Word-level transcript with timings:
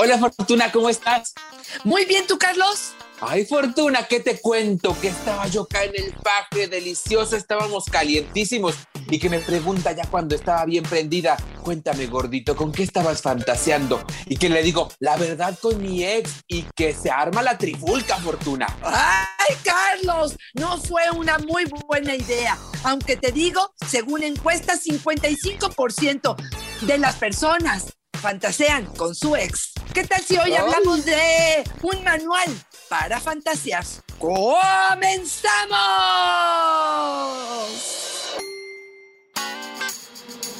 Hola 0.00 0.16
Fortuna, 0.16 0.70
¿cómo 0.70 0.88
estás? 0.88 1.34
Muy 1.82 2.04
bien, 2.04 2.24
¿tú, 2.28 2.38
Carlos? 2.38 2.92
Ay, 3.20 3.44
Fortuna, 3.44 4.06
¿qué 4.06 4.20
te 4.20 4.40
cuento? 4.40 4.96
Que 5.00 5.08
estaba 5.08 5.48
yo 5.48 5.62
acá 5.62 5.82
en 5.82 5.92
el 5.96 6.12
paje, 6.12 6.68
delicioso, 6.68 7.34
estábamos 7.34 7.86
calientísimos. 7.86 8.76
Y 9.10 9.18
que 9.18 9.28
me 9.28 9.40
pregunta 9.40 9.90
ya 9.90 10.06
cuando 10.08 10.36
estaba 10.36 10.64
bien 10.66 10.84
prendida, 10.84 11.36
cuéntame, 11.64 12.06
gordito, 12.06 12.54
¿con 12.54 12.70
qué 12.70 12.84
estabas 12.84 13.22
fantaseando? 13.22 14.00
Y 14.26 14.36
que 14.36 14.48
le 14.48 14.62
digo, 14.62 14.88
la 15.00 15.16
verdad 15.16 15.58
con 15.60 15.82
mi 15.82 16.04
ex, 16.04 16.44
y 16.46 16.64
que 16.76 16.94
se 16.94 17.10
arma 17.10 17.42
la 17.42 17.58
trifulca, 17.58 18.18
Fortuna. 18.18 18.68
¡Ay, 18.84 19.56
Carlos! 19.64 20.36
No 20.54 20.78
fue 20.78 21.10
una 21.10 21.38
muy 21.38 21.64
buena 21.88 22.14
idea. 22.14 22.56
Aunque 22.84 23.16
te 23.16 23.32
digo, 23.32 23.74
según 23.84 24.22
encuestas, 24.22 24.84
55% 24.84 26.36
de 26.82 26.98
las 26.98 27.16
personas 27.16 27.86
fantasean 28.18 28.86
con 28.94 29.16
su 29.16 29.34
ex. 29.34 29.72
¿Qué 29.98 30.06
tal 30.06 30.22
si 30.22 30.38
hoy 30.38 30.54
hablamos 30.54 31.04
de 31.04 31.64
un 31.82 32.04
manual 32.04 32.48
para 32.88 33.18
fantasear? 33.18 33.84
¡Comenzamos! 34.16 34.46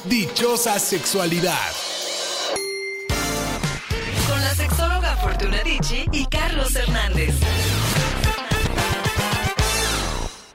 Dichosa 0.03 0.77
sexualidad. 0.77 1.71
Con 4.27 4.41
la 4.41 4.53
sexóloga 4.55 5.15
Fortuna 5.15 5.63
Dicci 5.63 6.05
y 6.11 6.25
Carlos 6.25 6.75
Hernández. 6.75 7.33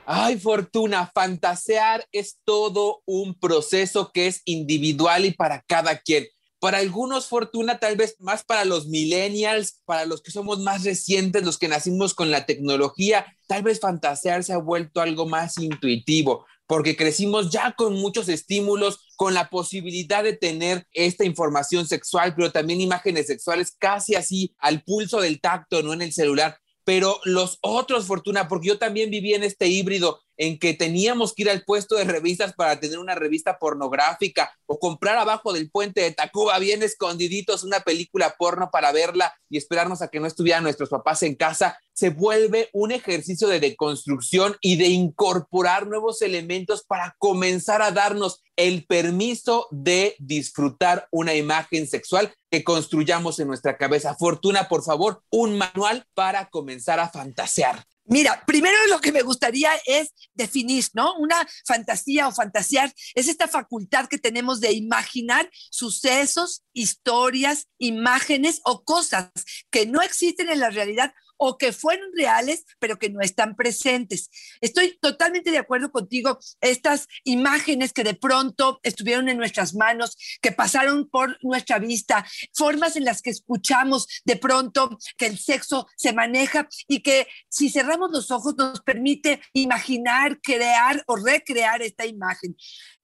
Ay, 0.04 0.38
Fortuna, 0.38 1.10
fantasear 1.14 2.06
es 2.12 2.36
todo 2.44 3.00
un 3.06 3.32
proceso 3.40 4.12
que 4.12 4.26
es 4.26 4.42
individual 4.44 5.24
y 5.24 5.30
para 5.30 5.62
cada 5.62 5.98
quien. 5.98 6.26
Para 6.64 6.78
algunos, 6.78 7.26
Fortuna, 7.26 7.78
tal 7.78 7.94
vez 7.94 8.16
más 8.20 8.42
para 8.42 8.64
los 8.64 8.86
millennials, 8.86 9.82
para 9.84 10.06
los 10.06 10.22
que 10.22 10.30
somos 10.30 10.60
más 10.60 10.82
recientes, 10.82 11.44
los 11.44 11.58
que 11.58 11.68
nacimos 11.68 12.14
con 12.14 12.30
la 12.30 12.46
tecnología, 12.46 13.26
tal 13.46 13.62
vez 13.62 13.80
fantasear 13.80 14.42
se 14.44 14.54
ha 14.54 14.56
vuelto 14.56 15.02
algo 15.02 15.26
más 15.26 15.58
intuitivo, 15.58 16.46
porque 16.66 16.96
crecimos 16.96 17.50
ya 17.50 17.72
con 17.72 17.92
muchos 17.92 18.30
estímulos, 18.30 19.00
con 19.16 19.34
la 19.34 19.50
posibilidad 19.50 20.24
de 20.24 20.38
tener 20.38 20.86
esta 20.92 21.26
información 21.26 21.86
sexual, 21.86 22.34
pero 22.34 22.50
también 22.50 22.80
imágenes 22.80 23.26
sexuales 23.26 23.76
casi 23.78 24.14
así 24.14 24.54
al 24.58 24.82
pulso 24.84 25.20
del 25.20 25.42
tacto, 25.42 25.82
no 25.82 25.92
en 25.92 26.00
el 26.00 26.14
celular. 26.14 26.56
Pero 26.84 27.18
los 27.24 27.58
otros, 27.62 28.06
Fortuna, 28.06 28.46
porque 28.48 28.68
yo 28.68 28.78
también 28.78 29.10
viví 29.10 29.34
en 29.34 29.42
este 29.42 29.66
híbrido 29.68 30.20
en 30.36 30.58
que 30.58 30.74
teníamos 30.74 31.32
que 31.32 31.42
ir 31.42 31.50
al 31.50 31.64
puesto 31.64 31.96
de 31.96 32.04
revistas 32.04 32.54
para 32.54 32.78
tener 32.80 32.98
una 32.98 33.14
revista 33.14 33.58
pornográfica 33.58 34.52
o 34.66 34.78
comprar 34.78 35.16
abajo 35.16 35.52
del 35.52 35.70
puente 35.70 36.00
de 36.00 36.12
Tacuba 36.12 36.58
bien 36.58 36.82
escondiditos 36.82 37.64
una 37.64 37.80
película 37.80 38.34
porno 38.36 38.70
para 38.70 38.92
verla 38.92 39.34
y 39.48 39.58
esperarnos 39.58 40.02
a 40.02 40.08
que 40.08 40.20
no 40.20 40.26
estuvieran 40.26 40.64
nuestros 40.64 40.88
papás 40.88 41.22
en 41.22 41.34
casa, 41.36 41.78
se 41.94 42.10
vuelve 42.10 42.68
un 42.72 42.92
ejercicio 42.92 43.48
de 43.48 43.60
deconstrucción 43.60 44.56
y 44.60 44.76
de 44.76 44.88
incorporar 44.88 45.86
nuevos 45.86 46.20
elementos 46.22 46.84
para 46.84 47.16
comenzar 47.18 47.80
a 47.82 47.92
darnos 47.92 48.42
el 48.56 48.84
permiso 48.84 49.68
de 49.70 50.16
disfrutar 50.18 51.08
una 51.10 51.34
imagen 51.34 51.86
sexual 51.86 52.34
que 52.50 52.64
construyamos 52.64 53.38
en 53.40 53.48
nuestra 53.48 53.76
cabeza. 53.76 54.14
Fortuna, 54.14 54.68
por 54.68 54.84
favor, 54.84 55.22
un 55.30 55.56
manual 55.56 56.06
para 56.14 56.50
comenzar 56.50 57.00
a 57.00 57.08
fantasear. 57.08 57.84
Mira, 58.06 58.44
primero 58.46 58.76
lo 58.88 59.00
que 59.00 59.12
me 59.12 59.22
gustaría 59.22 59.70
es 59.86 60.12
definir, 60.34 60.84
¿no? 60.92 61.14
Una 61.16 61.36
fantasía 61.66 62.28
o 62.28 62.32
fantasear 62.32 62.92
es 63.14 63.28
esta 63.28 63.48
facultad 63.48 64.08
que 64.08 64.18
tenemos 64.18 64.60
de 64.60 64.72
imaginar 64.72 65.50
sucesos, 65.70 66.64
historias, 66.74 67.68
imágenes 67.78 68.60
o 68.64 68.84
cosas 68.84 69.30
que 69.70 69.86
no 69.86 70.02
existen 70.02 70.50
en 70.50 70.60
la 70.60 70.68
realidad 70.68 71.14
o 71.36 71.58
que 71.58 71.72
fueron 71.72 72.10
reales, 72.14 72.64
pero 72.78 72.98
que 72.98 73.10
no 73.10 73.20
están 73.20 73.56
presentes. 73.56 74.30
Estoy 74.60 74.98
totalmente 75.00 75.50
de 75.50 75.58
acuerdo 75.58 75.90
contigo. 75.90 76.38
Estas 76.60 77.08
imágenes 77.24 77.92
que 77.92 78.04
de 78.04 78.14
pronto 78.14 78.80
estuvieron 78.82 79.28
en 79.28 79.38
nuestras 79.38 79.74
manos, 79.74 80.16
que 80.40 80.52
pasaron 80.52 81.08
por 81.08 81.38
nuestra 81.42 81.78
vista, 81.78 82.26
formas 82.54 82.96
en 82.96 83.04
las 83.04 83.22
que 83.22 83.30
escuchamos 83.30 84.06
de 84.24 84.36
pronto 84.36 84.98
que 85.16 85.26
el 85.26 85.38
sexo 85.38 85.86
se 85.96 86.12
maneja 86.12 86.68
y 86.88 87.00
que 87.00 87.26
si 87.48 87.70
cerramos 87.70 88.10
los 88.10 88.30
ojos 88.30 88.54
nos 88.56 88.80
permite 88.80 89.40
imaginar, 89.52 90.40
crear 90.40 91.02
o 91.06 91.16
recrear 91.16 91.82
esta 91.82 92.06
imagen 92.06 92.56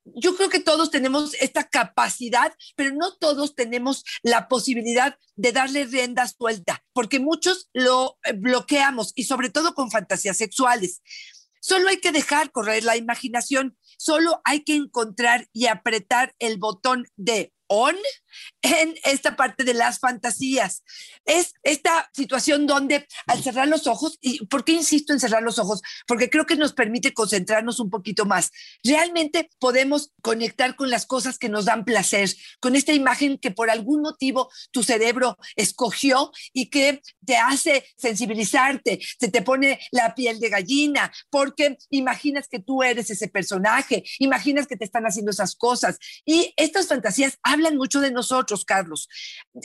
yo 0.05 0.37
creo 0.37 0.49
que 0.49 0.61
todos 0.61 0.91
tenemos 0.91 1.35
esta 1.35 1.69
capacidad, 1.69 2.53
pero 2.77 2.95
no 2.95 3.17
todos 3.17 3.55
tenemos 3.55 4.05
la 4.23 4.49
posibilidad 4.49 5.17
de 5.37 5.53
darle 5.53 5.85
rienda 5.85 6.27
suelta, 6.27 6.80
porque 6.93 7.21
muchos 7.21 7.69
lo 7.73 8.19
eh, 8.25 8.33
bloqueamos 8.33 9.13
y 9.15 9.25
sobre 9.25 9.51
todo 9.51 9.75
con 9.75 9.91
fantasías 9.91 10.37
sexuales. 10.37 11.03
Solo 11.61 11.89
hay 11.89 11.99
que 11.99 12.13
dejar 12.13 12.53
correr 12.53 12.85
la 12.85 12.97
imaginación, 12.97 13.77
solo 13.99 14.41
hay 14.45 14.65
que 14.65 14.75
encontrar 14.75 15.49
y 15.53 15.67
apretar 15.67 16.35
el 16.39 16.57
botón 16.59 17.07
de 17.17 17.53
on 17.67 17.97
en 18.63 18.95
esta 19.05 19.37
parte 19.37 19.65
de 19.65 19.75
las 19.75 19.99
fantasías. 19.99 20.83
Es 21.25 21.55
esta 21.63 22.11
situación 22.13 22.67
donde 22.67 23.07
al 23.27 23.43
cerrar 23.43 23.69
los 23.69 23.87
ojos, 23.87 24.19
y 24.21 24.45
¿por 24.47 24.65
qué 24.65 24.73
insisto 24.73 25.13
en 25.13 25.21
cerrar 25.21 25.43
los 25.43 25.59
ojos? 25.59 25.83
Porque 26.07 26.31
creo 26.31 26.47
que 26.47 26.57
nos 26.57 26.73
permite 26.73 27.13
concentrarnos 27.13 27.81
un 27.81 27.91
poquito 27.91 28.25
más. 28.25 28.51
Realmente 28.85 29.51
podemos 29.59 30.13
conectar 30.23 30.77
con 30.77 30.91
las 30.91 31.07
cosas 31.07 31.39
que 31.39 31.49
nos 31.49 31.65
dan 31.65 31.85
placer, 31.85 32.31
con 32.61 32.77
esta 32.77 32.93
imagen 32.93 33.39
que 33.39 33.51
por 33.51 33.71
algún 33.71 34.03
motivo 34.03 34.51
tu 34.71 34.83
cerebro 34.83 35.37
escogió 35.57 36.31
y 36.53 36.71
que 36.71 37.03
te 37.25 37.37
hace 37.37 37.87
sensibilizarte, 37.97 39.01
se 39.19 39.29
te 39.29 39.43
pone 39.43 39.79
la 39.91 40.15
piel 40.15 40.41
de 40.41 40.49
gallina, 40.49 41.13
porque 41.31 41.79
imaginas 41.91 42.49
que 42.49 42.59
tú 42.59 42.83
eres 42.83 43.11
ese 43.11 43.29
personaje, 43.29 44.05
imaginas 44.19 44.67
que 44.67 44.77
te 44.77 44.85
están 44.85 45.05
haciendo 45.05 45.31
esas 45.31 45.55
cosas. 45.55 45.99
Y 46.25 46.53
estas 46.57 46.87
fantasías 46.89 47.39
hablan 47.43 47.77
mucho 47.77 48.01
de 48.01 48.11
nosotros 48.11 48.20
nosotros, 48.21 48.65
Carlos. 48.65 49.09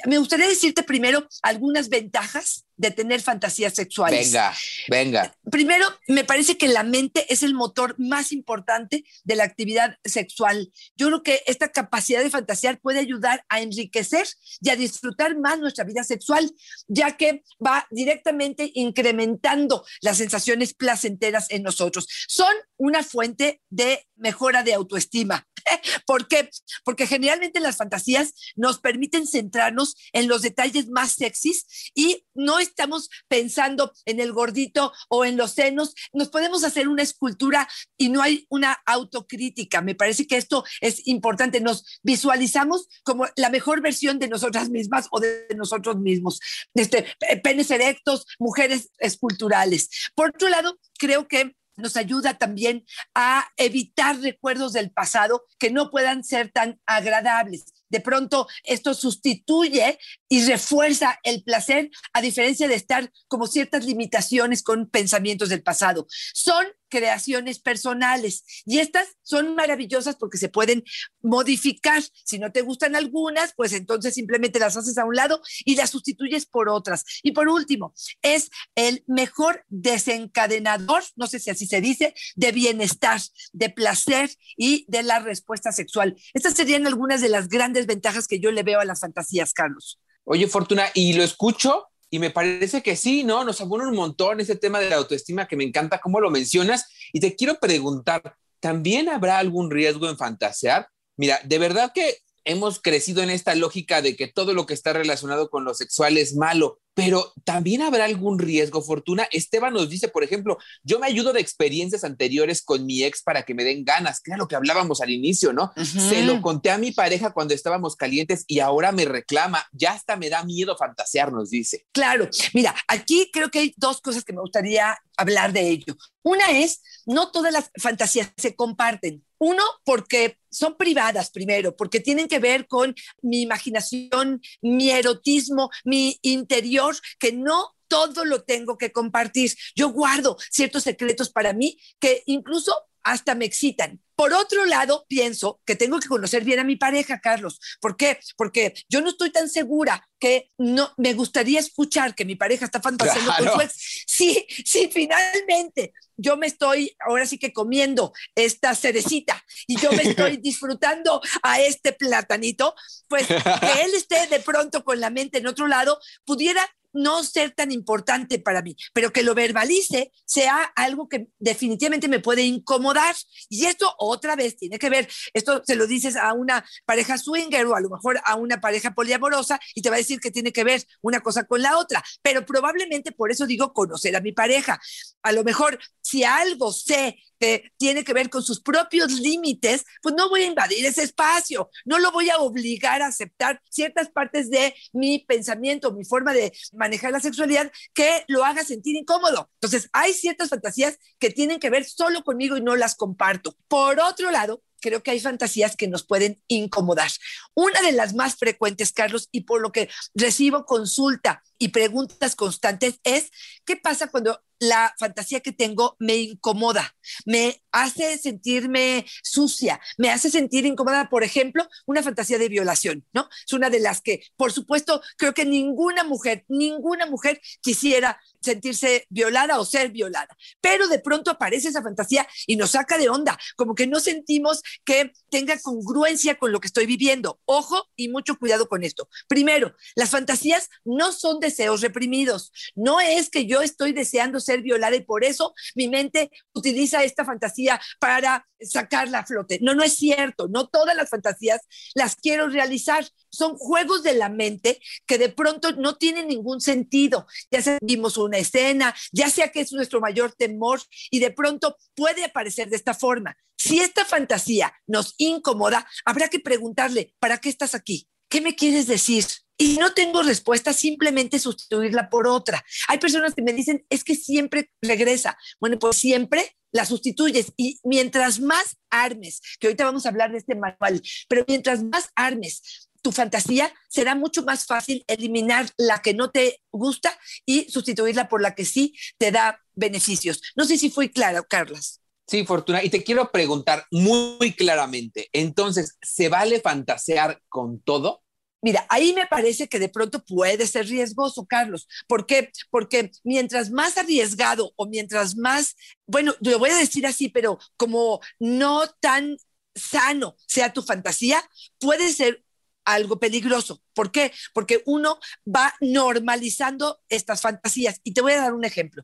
Me 0.06 0.18
gustaría 0.18 0.48
decirte 0.48 0.84
primero 0.84 1.28
algunas 1.42 1.90
ventajas 1.90 2.66
de 2.78 2.92
tener 2.92 3.22
fantasías 3.22 3.74
sexuales. 3.74 4.32
Venga, 4.32 4.54
venga. 4.90 5.36
Primero, 5.50 5.86
me 6.08 6.24
parece 6.24 6.58
que 6.58 6.68
la 6.68 6.84
mente 6.84 7.26
es 7.32 7.42
el 7.44 7.54
motor 7.54 7.96
más 7.98 8.32
importante 8.32 9.06
de 9.24 9.36
la 9.36 9.46
actividad 9.46 9.98
sexual. 10.04 10.72
Yo 10.96 11.08
creo 11.08 11.24
que 11.24 11.42
esta 11.48 11.70
capacidad 11.70 12.22
de 12.22 12.30
fantasear 12.30 12.80
puede 12.80 13.00
ayudar 13.00 13.46
a 13.50 13.62
enriquecer 13.62 14.28
y 14.62 14.70
a 14.70 14.76
disfrutar 14.76 15.38
más 15.38 15.60
nuestra 15.60 15.86
vida 15.86 16.04
sexual, 16.04 16.52
ya 16.88 17.16
que 17.16 17.44
va 17.66 17.88
directamente 17.92 18.72
incrementando 18.74 19.86
las 20.02 20.18
sensaciones 20.18 20.74
placenteras 20.74 21.48
en 21.50 21.64
nosotros. 21.64 22.08
Son 22.28 22.54
una 22.78 23.04
fuente 23.04 23.62
de 23.70 24.06
mejora 24.16 24.64
de 24.64 24.74
autoestima. 24.74 25.48
¿Por 26.06 26.28
qué? 26.28 26.50
Porque 26.84 27.08
generalmente 27.08 27.60
las 27.60 27.78
fantasías 27.78 28.34
nos 28.56 28.80
permiten 28.80 29.28
centrarnos 29.28 29.96
en 30.14 30.28
los 30.28 30.42
detalles 30.42 30.88
más 30.90 31.14
sexys 31.14 31.92
y 31.94 32.26
no 32.34 32.60
estamos 32.60 33.10
pensando 33.28 33.94
en 34.06 34.20
el 34.20 34.34
gordito 34.34 34.94
o 35.10 35.26
en 35.26 35.38
los 35.38 35.52
senos. 35.54 35.94
Nos 36.14 36.30
podemos 36.30 36.64
hacer 36.64 36.88
una 36.88 37.04
escultura 37.04 37.68
y 37.98 38.10
no 38.10 38.22
hay 38.22 38.46
una 38.50 38.74
autocrítica. 38.86 39.82
Me 39.82 39.96
parece 39.96 40.28
que 40.28 40.38
esto 40.38 40.64
es 40.82 41.08
importante. 41.08 41.62
Nos 41.62 42.00
visualizamos 42.04 42.88
como 43.04 43.26
la 43.36 43.50
mejor 43.50 43.82
versión 43.82 44.20
de 44.20 44.28
nosotras 44.28 44.70
mismas 44.70 45.08
o 45.12 45.20
de 45.20 45.48
nosotros 45.56 45.98
mismos. 45.98 46.40
Este, 46.74 47.06
penes 47.44 47.72
erectos, 47.72 48.26
mujeres 48.40 48.92
esculturales. 49.00 49.90
Por 50.16 50.30
otro 50.30 50.50
lado, 50.50 50.78
creo 50.98 51.28
que 51.28 51.56
nos 51.78 51.98
ayuda 51.98 52.38
también 52.38 52.86
a 53.14 53.48
evitar 53.58 54.20
recuerdos 54.20 54.74
del 54.74 54.92
pasado 54.92 55.46
que 55.60 55.72
no 55.72 55.92
puedan 55.92 56.24
ser 56.24 56.52
tan 56.52 56.80
agradables. 56.86 57.74
De 57.90 58.02
pronto 58.02 58.48
esto 58.64 58.94
sustituye 58.94 60.00
y 60.28 60.46
refuerza 60.46 61.20
el 61.24 61.44
placer 61.44 61.90
a 62.14 62.22
diferencia 62.22 62.68
de 62.68 62.76
estar 62.76 63.12
como 63.28 63.48
ciertas 63.48 63.86
limitaciones 63.86 64.64
con 64.64 64.90
pensamientos 64.90 65.50
del 65.50 65.64
pasado. 65.64 66.08
Son 66.10 66.66
creaciones 66.90 67.60
personales 67.60 68.64
y 68.66 68.80
estas 68.80 69.08
son 69.22 69.56
maravillosas 69.56 70.16
porque 70.16 70.38
se 70.38 70.50
pueden 70.50 70.84
modificar. 71.22 72.04
Si 72.24 72.40
no 72.40 72.52
te 72.52 72.62
gustan 72.62 72.96
algunas, 72.96 73.54
pues 73.56 73.74
entonces 73.74 74.14
simplemente 74.14 74.60
las 74.60 74.78
haces 74.78 74.98
a 74.98 75.06
un 75.06 75.16
lado 75.16 75.42
y 75.64 75.76
las 75.76 75.90
sustituyes 75.90 76.46
por 76.46 76.70
otras. 76.70 77.04
Y 77.24 77.32
por 77.32 77.50
último, 77.50 77.94
es 78.22 78.50
el 78.76 79.04
mejor 79.08 79.66
desencadenador, 79.70 81.04
no 81.16 81.28
sé 81.28 81.40
si 81.40 81.50
así 81.50 81.68
se 81.68 81.82
dice, 81.82 82.14
de 82.36 82.52
bienestar, 82.52 83.22
de 83.54 83.70
placer 83.70 84.30
y 84.58 84.86
de 84.88 85.04
la 85.04 85.20
respuesta 85.20 85.72
sexual. 85.72 86.16
Estas 86.34 86.54
serían 86.54 86.88
algunas 86.88 87.22
de 87.22 87.30
las 87.30 87.48
grandes 87.48 87.86
ventajas 87.86 88.28
que 88.28 88.40
yo 88.40 88.52
le 88.52 88.64
veo 88.64 88.80
a 88.80 88.86
las 88.86 89.00
fantasías, 89.00 89.54
Carlos. 89.54 90.00
Oye, 90.24 90.48
Fortuna, 90.48 90.86
y 90.94 91.14
lo 91.14 91.24
escucho 91.24 91.88
y 92.16 92.20
me 92.20 92.30
parece 92.30 92.82
que 92.82 92.96
sí, 92.96 93.26
¿no? 93.26 93.44
Nos 93.44 93.60
abona 93.60 93.90
un 93.90 93.94
montón 93.94 94.40
ese 94.40 94.56
tema 94.56 94.80
de 94.80 94.90
la 94.90 94.96
autoestima 94.96 95.50
que 95.50 95.58
me 95.58 95.66
encanta 95.66 96.00
cómo 96.00 96.22
lo 96.22 96.32
mencionas. 96.32 96.86
Y 97.12 97.20
te 97.20 97.36
quiero 97.36 97.56
preguntar, 97.56 98.38
¿también 98.62 99.10
habrá 99.10 99.38
algún 99.38 99.70
riesgo 99.70 100.10
en 100.10 100.18
fantasear? 100.18 100.88
Mira, 101.18 101.42
de 101.44 101.60
verdad 101.60 101.92
que 101.94 102.20
hemos 102.46 102.80
crecido 102.80 103.22
en 103.24 103.30
esta 103.30 103.56
lógica 103.56 104.02
de 104.02 104.16
que 104.16 104.28
todo 104.28 104.54
lo 104.54 104.66
que 104.66 104.74
está 104.74 104.94
relacionado 104.94 105.50
con 105.50 105.66
lo 105.66 105.74
sexual 105.74 106.18
es 106.18 106.36
malo, 106.36 106.80
pero 106.94 107.34
también 107.44 107.82
habrá 107.82 108.06
algún 108.06 108.40
riesgo, 108.40 108.82
Fortuna. 108.82 109.28
Esteban 109.32 109.74
nos 109.74 109.90
dice, 109.90 110.08
por 110.08 110.24
ejemplo, 110.24 110.58
yo 110.84 110.98
me 110.98 111.08
ayudo 111.08 111.34
de 111.34 111.42
experiencias 111.42 112.06
anteriores 112.06 112.64
con 112.64 112.86
mi 112.86 113.04
ex 113.04 113.22
para 113.22 113.44
que 113.44 113.54
me 113.54 113.66
den 113.66 113.84
ganas, 113.84 114.22
que 114.22 114.32
era 114.32 114.38
lo 114.38 114.48
que 114.48 114.56
hablábamos 114.56 115.02
al 115.02 115.10
inicio, 115.10 115.52
¿no? 115.52 115.74
Se 115.76 116.24
lo 116.24 116.42
conté 116.42 116.72
a 116.72 116.78
mi 116.78 116.94
pareja 116.94 117.34
cuando 117.34 117.54
estábamos 117.54 117.98
calientes 117.98 118.46
y 118.48 118.60
ahora 118.60 118.94
me 118.94 119.04
reclama, 119.04 119.68
ya 119.74 119.92
hasta 119.92 120.16
me 120.16 120.30
da 120.30 120.44
miedo 120.46 120.78
fantasear, 120.78 121.34
nos 121.34 121.50
dice. 121.50 121.86
Claro, 121.92 122.30
mira, 122.54 122.74
aquí 122.88 123.30
creo 123.34 123.50
que 123.50 123.60
hay 123.60 123.74
dos 123.76 124.00
cosas 124.00 124.24
que 124.24 124.32
me 124.32 124.42
gustaría 124.42 124.98
hablar 125.18 125.52
de 125.52 125.68
ello. 125.68 125.98
Una 126.24 126.52
es, 126.52 126.82
no 127.06 127.30
todas 127.30 127.52
las 127.52 127.72
fantasías 127.78 128.32
se 128.38 128.56
comparten. 128.56 129.25
Uno, 129.40 129.64
porque 129.84 130.38
son 130.50 130.78
privadas 130.78 131.30
primero, 131.30 131.76
porque 131.76 132.00
tienen 132.00 132.28
que 132.28 132.40
ver 132.40 132.68
con 132.68 132.96
mi 133.22 133.42
imaginación, 133.42 134.42
mi 134.62 134.90
erotismo, 134.90 135.70
mi 135.84 136.18
interior, 136.22 136.96
que 137.20 137.34
no 137.34 137.76
todo 137.88 138.26
lo 138.26 138.44
tengo 138.44 138.78
que 138.78 138.92
compartir. 138.92 139.54
Yo 139.76 139.90
guardo 139.90 140.38
ciertos 140.50 140.84
secretos 140.84 141.30
para 141.30 141.54
mí 141.54 141.78
que 142.00 142.24
incluso 142.26 142.74
hasta 143.06 143.36
me 143.36 143.46
excitan. 143.46 144.02
Por 144.16 144.34
otro 144.34 144.66
lado, 144.66 145.06
pienso 145.08 145.62
que 145.66 145.76
tengo 145.76 146.00
que 146.00 146.08
conocer 146.08 146.44
bien 146.44 146.60
a 146.60 146.64
mi 146.64 146.76
pareja, 146.76 147.20
Carlos. 147.20 147.60
¿Por 147.80 147.96
qué? 147.98 148.20
Porque 148.36 148.74
yo 148.90 149.02
no 149.02 149.10
estoy 149.10 149.30
tan 149.30 149.48
segura 149.48 150.08
que 150.20 150.52
no 150.58 150.92
me 150.98 151.14
gustaría 151.14 151.60
escuchar 151.60 152.16
que 152.16 152.26
mi 152.26 152.36
pareja 152.36 152.66
está 152.66 152.82
fantaseando 152.82 153.32
con 153.38 153.54
su 153.54 153.62
ex. 153.62 154.04
Sí, 154.08 154.46
sí, 154.66 154.90
finalmente 154.92 155.94
yo 156.18 156.38
me 156.38 156.48
estoy 156.48 156.96
ahora 157.06 157.26
sí 157.26 157.38
que 157.38 157.54
comiendo 157.54 158.14
esta 158.36 158.74
cerecita 158.74 159.44
y 159.68 159.78
yo 159.80 159.92
me 159.92 160.04
estoy 160.04 160.38
disfrutando 160.42 161.22
a 161.44 161.62
este 161.62 161.94
platanito, 161.94 162.74
pues 163.08 163.28
que 163.28 163.34
él 163.84 163.94
esté 163.94 164.28
de 164.28 164.40
pronto 164.40 164.84
con 164.84 165.00
la 165.00 165.10
mente 165.10 165.38
en 165.38 165.48
otro 165.48 165.68
lado, 165.68 166.00
pudiera 166.26 166.68
no 166.96 167.24
ser 167.24 167.52
tan 167.52 167.72
importante 167.72 168.40
para 168.40 168.62
mí, 168.62 168.76
pero 168.94 169.12
que 169.14 169.22
lo 169.22 169.36
verbalice 169.36 170.12
sea 170.26 170.64
algo 170.76 171.08
que 171.08 171.28
definitivamente 171.38 172.08
me 172.08 172.20
puede 172.20 172.42
incomodar. 172.44 173.16
Y 173.50 173.66
esto 173.66 173.94
otra 174.00 174.36
vez 174.36 174.58
tiene 174.58 174.80
que 174.80 174.90
ver, 174.90 175.08
esto 175.34 175.62
se 175.66 175.76
lo 175.76 175.86
dices 175.86 176.16
a 176.16 176.34
una 176.34 176.66
pareja 176.86 177.18
swinger 177.18 177.68
o 177.68 177.76
a 177.76 177.82
lo 177.82 177.90
mejor 177.90 178.20
a 178.26 178.36
una 178.36 178.60
pareja 178.60 178.96
poliamorosa 178.96 179.60
y 179.76 179.82
te 179.82 179.90
va 179.90 179.96
a 179.96 180.00
decir 180.00 180.20
que 180.20 180.32
tiene 180.32 180.52
que 180.52 180.64
ver 180.64 180.84
una 181.02 181.20
cosa 181.20 181.44
con 181.44 181.62
la 181.62 181.78
otra, 181.78 182.04
pero 182.22 182.46
probablemente 182.46 183.12
por 183.12 183.32
eso 183.32 183.46
digo 183.46 183.74
conocer 183.74 184.16
a 184.16 184.22
mi 184.22 184.32
pareja. 184.32 184.80
A 185.22 185.32
lo 185.32 185.44
mejor 185.44 185.78
si 186.02 186.24
algo 186.24 186.72
sé 186.72 187.18
que 187.40 187.72
tiene 187.78 188.04
que 188.04 188.14
ver 188.14 188.30
con 188.30 188.44
sus 188.44 188.62
propios 188.62 189.12
límites, 189.12 189.86
pues 190.02 190.16
no 190.16 190.30
voy 190.30 190.42
a 190.42 190.48
invadir 190.48 190.86
ese 190.86 191.04
espacio, 191.04 191.70
no 191.86 192.00
lo 192.00 192.12
voy 192.12 192.30
a 192.30 192.38
obligar 192.38 193.02
a 193.02 193.08
aceptar 193.08 193.62
ciertas 193.70 194.10
partes 194.10 194.50
de 194.50 194.76
mi 194.94 195.20
pensamiento, 195.20 195.92
mi 195.92 196.06
forma 196.06 196.34
de 196.34 196.54
manejar 196.74 197.12
la 197.12 197.20
sexualidad 197.20 197.72
que 197.94 198.24
lo 198.28 198.44
haga 198.44 198.64
sentir 198.64 198.96
incómodo. 198.96 199.50
Entonces, 199.56 199.90
hay 199.94 200.14
ciertas 200.14 200.50
fantasías 200.50 200.98
que 201.20 201.30
tienen 201.30 201.60
que 201.60 201.70
ver 201.70 201.86
solo 201.86 202.24
conmigo 202.24 202.58
y 202.58 202.62
no 202.62 202.76
las 202.76 202.96
comparto. 202.96 203.56
Por 203.68 204.00
otro 204.00 204.32
lado, 204.32 204.64
creo 204.86 205.02
que 205.02 205.10
hay 205.10 205.20
fantasías 205.20 205.76
que 205.76 205.88
nos 205.88 206.06
pueden 206.06 206.40
incomodar. 206.48 207.10
Una 207.56 207.82
de 207.82 207.92
las 207.92 208.14
más 208.14 208.36
frecuentes, 208.36 208.94
Carlos, 208.94 209.30
y 209.32 209.42
por 209.42 209.60
lo 209.60 209.72
que 209.72 209.90
recibo 210.14 210.64
consulta 210.66 211.42
y 211.58 211.70
preguntas 211.70 212.36
constantes 212.36 213.00
es, 213.04 213.32
¿qué 213.66 213.78
pasa 213.78 214.12
cuando 214.12 214.40
la 214.60 214.94
fantasía 215.00 215.40
que 215.40 215.52
tengo 215.52 215.96
me 216.00 216.16
incomoda, 216.18 216.96
me 217.26 217.62
hace 217.72 218.18
sentirme 218.18 219.06
sucia, 219.24 219.82
me 219.98 220.12
hace 220.12 220.30
sentir 220.30 220.66
incómoda, 220.66 221.10
por 221.10 221.24
ejemplo, 221.24 221.68
una 221.86 222.04
fantasía 222.04 222.38
de 222.38 222.48
violación, 222.48 223.06
¿no? 223.12 223.28
Es 223.46 223.54
una 223.54 223.70
de 223.70 223.80
las 223.80 224.02
que, 224.02 224.24
por 224.38 224.52
supuesto, 224.52 225.02
creo 225.18 225.34
que 225.34 225.46
ninguna 225.46 226.04
mujer, 226.04 226.46
ninguna 226.48 227.06
mujer 227.06 227.42
quisiera 227.62 228.20
sentirse 228.46 229.06
violada 229.10 229.60
o 229.60 229.66
ser 229.66 229.92
violada, 229.92 230.36
pero 230.62 230.88
de 230.88 231.00
pronto 231.00 231.32
aparece 231.32 231.70
esa 231.70 231.84
fantasía 231.84 232.28
y 232.48 232.56
nos 232.56 232.72
saca 232.72 232.98
de 232.98 233.10
onda, 233.10 233.38
como 233.56 233.76
que 233.76 233.88
no 233.88 234.00
sentimos 234.00 234.62
que 234.86 235.12
tenga 235.30 235.60
congruencia 235.60 236.36
con 236.36 236.52
lo 236.52 236.60
que 236.60 236.68
estoy 236.68 236.86
viviendo. 236.86 237.40
Ojo 237.46 237.90
y 237.96 238.10
mucho 238.10 238.38
cuidado 238.38 238.70
con 238.70 238.84
esto. 238.84 239.10
Primero, 239.28 239.76
las 239.96 240.10
fantasías 240.10 240.70
no 240.84 241.12
son 241.12 241.40
deseos 241.40 241.82
reprimidos, 241.82 242.52
no 242.76 243.02
es 243.02 243.30
que 243.30 243.46
yo 243.46 243.62
estoy 243.62 243.92
deseando 243.92 244.40
ser 244.40 244.62
violada 244.62 244.96
y 244.96 245.04
por 245.04 245.24
eso 245.24 245.54
mi 245.76 245.88
mente 245.88 246.32
utiliza 246.54 247.04
esta 247.04 247.26
fantasía 247.26 247.82
para 248.00 248.48
sacarla 248.60 249.20
a 249.20 249.26
flote. 249.26 249.60
No, 249.62 249.74
no 249.74 249.84
es 249.84 249.96
cierto. 249.96 250.48
No 250.48 250.68
todas 250.68 250.96
las 250.96 251.10
fantasías 251.10 251.62
las 251.94 252.16
quiero 252.16 252.48
realizar. 252.48 253.06
Son 253.36 253.56
juegos 253.58 254.04
de 254.04 254.14
la 254.14 254.30
mente 254.30 254.80
que 255.06 255.18
de 255.18 255.30
pronto 255.30 255.72
no 255.74 255.96
tienen 255.96 256.28
ningún 256.28 256.62
sentido. 256.62 257.28
Ya 257.52 257.78
vimos 257.82 258.18
una 258.18 258.38
escena, 258.38 258.96
ya 259.12 259.30
sea 259.30 259.52
que 259.52 259.62
es 259.62 259.72
nuestro 259.72 260.00
mayor 260.00 260.34
temor 260.34 260.82
y 261.12 261.20
de 261.20 261.32
pronto 261.32 261.78
puede 261.96 262.26
aparecer 262.26 262.70
de 262.70 262.76
esta 262.76 262.94
forma. 262.94 263.38
Si 263.58 263.80
esta 263.80 264.06
fantasía 264.06 264.74
nos 264.88 265.16
incomoda, 265.18 265.88
habrá 266.06 266.28
que 266.28 266.40
preguntarle, 266.40 267.14
¿para 267.20 267.40
qué 267.40 267.50
estás 267.50 267.76
aquí? 267.76 268.08
¿Qué 268.30 268.42
me 268.42 268.56
quieres 268.56 268.88
decir? 268.88 269.26
y 269.58 269.78
no 269.78 269.94
tengo 269.94 270.22
respuesta, 270.22 270.74
simplemente 270.74 271.40
sustituirla 271.40 272.10
por 272.10 272.28
otra. 272.28 272.64
Hay 272.88 272.98
personas 272.98 273.34
que 273.34 273.42
me 273.42 273.54
dicen, 273.54 273.86
es 273.90 274.04
que 274.04 274.16
siempre 274.16 274.70
regresa. 274.82 275.38
Bueno, 275.60 275.80
pues 275.80 275.98
siempre 275.98 276.58
la 276.72 276.86
sustituyes 276.86 277.54
y 277.56 277.80
mientras 277.84 278.42
más 278.42 278.78
armes, 278.90 279.42
que 279.60 279.68
ahorita 279.68 279.86
vamos 279.86 280.06
a 280.06 280.10
hablar 280.10 280.32
de 280.32 280.40
este 280.40 280.56
manual, 280.56 281.02
pero 281.30 281.46
mientras 281.48 281.84
más 281.84 282.10
armes 282.16 282.85
tu 283.06 283.12
fantasía, 283.12 283.72
será 283.88 284.16
mucho 284.16 284.42
más 284.42 284.66
fácil 284.66 285.06
eliminar 285.06 285.70
la 285.78 286.02
que 286.02 286.16
no 286.16 286.32
te 286.32 286.60
gusta 286.72 287.16
y 287.46 287.70
sustituirla 287.70 288.28
por 288.28 288.42
la 288.42 288.56
que 288.56 288.66
sí 288.66 288.96
te 289.20 289.32
da 289.32 289.62
beneficios. 289.76 290.42
No 290.56 290.66
sé 290.66 290.76
si 290.80 290.90
fui 290.90 291.10
clara, 291.10 291.44
Carlas. 291.44 292.02
Sí, 292.28 292.48
Fortuna. 292.48 292.84
Y 292.84 292.90
te 292.90 293.04
quiero 293.04 293.32
preguntar 293.32 293.86
muy 293.92 294.54
claramente, 294.54 295.30
entonces, 295.34 296.00
¿se 296.02 296.30
vale 296.30 296.62
fantasear 296.62 297.40
con 297.48 297.80
todo? 297.80 298.24
Mira, 298.64 298.88
ahí 298.90 299.14
me 299.14 299.28
parece 299.28 299.68
que 299.68 299.78
de 299.78 299.90
pronto 299.90 300.26
puede 300.26 300.66
ser 300.66 300.88
riesgoso, 300.88 301.46
Carlos. 301.46 301.88
¿Por 302.08 302.26
qué? 302.26 302.50
Porque 302.72 303.12
mientras 303.24 303.70
más 303.70 304.00
arriesgado 304.00 304.74
o 304.78 304.88
mientras 304.88 305.36
más, 305.36 305.76
bueno, 306.08 306.34
lo 306.42 306.58
voy 306.58 306.72
a 306.72 306.78
decir 306.78 307.06
así, 307.06 307.30
pero 307.30 307.60
como 307.78 308.20
no 308.40 308.88
tan 309.00 309.38
sano 309.76 310.38
sea 310.48 310.74
tu 310.74 310.82
fantasía, 310.82 311.44
puede 311.78 312.12
ser 312.12 312.45
algo 312.86 313.20
peligroso. 313.20 313.82
¿Por 313.94 314.12
qué? 314.12 314.32
Porque 314.54 314.82
uno 314.86 315.20
va 315.46 315.74
normalizando 315.82 317.02
estas 317.10 317.42
fantasías. 317.42 318.00
Y 318.04 318.14
te 318.14 318.22
voy 318.22 318.34
a 318.34 318.42
dar 318.42 318.54
un 318.54 318.66
ejemplo. 318.66 319.04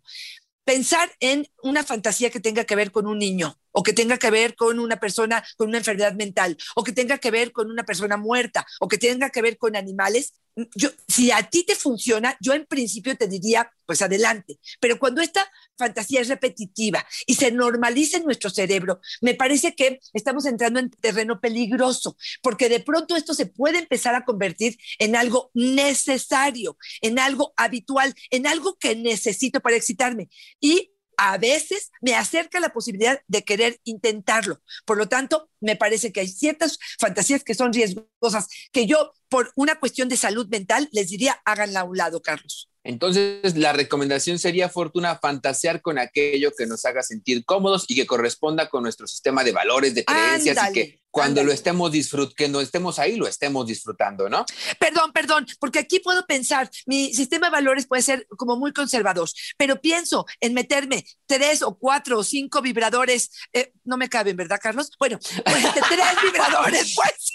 Pensar 0.63 1.11
en 1.19 1.47
una 1.63 1.83
fantasía 1.83 2.29
que 2.29 2.39
tenga 2.39 2.65
que 2.65 2.75
ver 2.75 2.91
con 2.91 3.07
un 3.07 3.17
niño 3.17 3.59
o 3.71 3.83
que 3.83 3.93
tenga 3.93 4.17
que 4.17 4.31
ver 4.31 4.55
con 4.55 4.79
una 4.79 4.97
persona 4.97 5.43
con 5.57 5.69
una 5.69 5.79
enfermedad 5.79 6.13
mental, 6.13 6.57
o 6.75 6.83
que 6.83 6.91
tenga 6.91 7.17
que 7.17 7.31
ver 7.31 7.51
con 7.51 7.69
una 7.69 7.83
persona 7.83 8.17
muerta, 8.17 8.65
o 8.79 8.87
que 8.87 8.97
tenga 8.97 9.29
que 9.29 9.41
ver 9.41 9.57
con 9.57 9.75
animales, 9.75 10.33
yo, 10.75 10.89
si 11.07 11.31
a 11.31 11.49
ti 11.49 11.63
te 11.63 11.75
funciona, 11.75 12.37
yo 12.41 12.53
en 12.53 12.65
principio 12.65 13.15
te 13.15 13.27
diría, 13.27 13.71
pues 13.85 14.01
adelante. 14.01 14.59
Pero 14.79 14.99
cuando 14.99 15.21
esta 15.21 15.49
fantasía 15.77 16.21
es 16.21 16.27
repetitiva 16.27 17.05
y 17.25 17.35
se 17.35 17.51
normaliza 17.51 18.17
en 18.17 18.25
nuestro 18.25 18.49
cerebro, 18.49 18.99
me 19.21 19.33
parece 19.33 19.75
que 19.75 19.99
estamos 20.13 20.45
entrando 20.45 20.79
en 20.79 20.89
terreno 20.89 21.39
peligroso, 21.39 22.17
porque 22.41 22.69
de 22.69 22.81
pronto 22.81 23.15
esto 23.15 23.33
se 23.33 23.45
puede 23.45 23.79
empezar 23.79 24.13
a 24.13 24.25
convertir 24.25 24.77
en 24.99 25.15
algo 25.15 25.51
necesario, 25.53 26.77
en 27.01 27.19
algo 27.19 27.53
habitual, 27.55 28.13
en 28.29 28.45
algo 28.45 28.77
que 28.77 28.95
necesito 28.95 29.61
para 29.61 29.77
excitarme. 29.77 30.29
Y 30.59 30.90
a 31.23 31.37
veces 31.37 31.91
me 32.01 32.15
acerca 32.15 32.59
la 32.59 32.73
posibilidad 32.73 33.21
de 33.27 33.43
querer 33.43 33.79
intentarlo. 33.83 34.59
Por 34.85 34.97
lo 34.97 35.07
tanto, 35.07 35.51
me 35.59 35.75
parece 35.75 36.11
que 36.11 36.21
hay 36.21 36.27
ciertas 36.27 36.79
fantasías 36.99 37.43
que 37.43 37.53
son 37.53 37.71
riesgosas, 37.71 38.47
que 38.71 38.87
yo, 38.87 39.11
por 39.29 39.51
una 39.55 39.79
cuestión 39.79 40.09
de 40.09 40.17
salud 40.17 40.47
mental, 40.49 40.89
les 40.91 41.09
diría, 41.09 41.39
háganla 41.45 41.81
a 41.81 41.83
un 41.83 41.95
lado, 41.95 42.23
Carlos. 42.23 42.70
Entonces, 42.83 43.55
la 43.57 43.73
recomendación 43.73 44.39
sería, 44.39 44.69
Fortuna, 44.69 45.19
fantasear 45.21 45.81
con 45.81 45.99
aquello 45.99 46.51
que 46.57 46.65
nos 46.65 46.83
haga 46.85 47.03
sentir 47.03 47.45
cómodos 47.45 47.85
y 47.87 47.95
que 47.95 48.07
corresponda 48.07 48.69
con 48.69 48.83
nuestro 48.83 49.07
sistema 49.07 49.43
de 49.43 49.51
valores, 49.51 49.93
de 49.93 50.03
creencias 50.03 50.57
y 50.69 50.73
que 50.73 51.01
cuando 51.11 51.43
lo 51.43 51.51
estemos 51.51 51.91
disfrutando, 51.91 52.33
que 52.35 52.47
no 52.47 52.61
estemos 52.61 52.97
ahí, 52.97 53.17
lo 53.17 53.27
estemos 53.27 53.67
disfrutando, 53.67 54.29
¿no? 54.29 54.45
Perdón, 54.79 55.11
perdón, 55.11 55.45
porque 55.59 55.79
aquí 55.79 55.99
puedo 55.99 56.25
pensar, 56.25 56.69
mi 56.85 57.13
sistema 57.13 57.47
de 57.47 57.51
valores 57.51 57.85
puede 57.85 58.01
ser 58.01 58.25
como 58.37 58.55
muy 58.55 58.71
conservador, 58.71 59.29
pero 59.57 59.79
pienso 59.79 60.25
en 60.39 60.53
meterme 60.53 61.05
tres 61.25 61.61
o 61.61 61.77
cuatro 61.77 62.19
o 62.19 62.23
cinco 62.23 62.61
vibradores, 62.61 63.29
eh, 63.51 63.73
no 63.83 63.97
me 63.97 64.09
caben, 64.09 64.37
¿verdad, 64.37 64.59
Carlos? 64.61 64.89
Bueno, 64.97 65.19
pues, 65.19 65.63
tres 65.89 66.05
vibradores, 66.23 66.95
pues, 66.95 67.33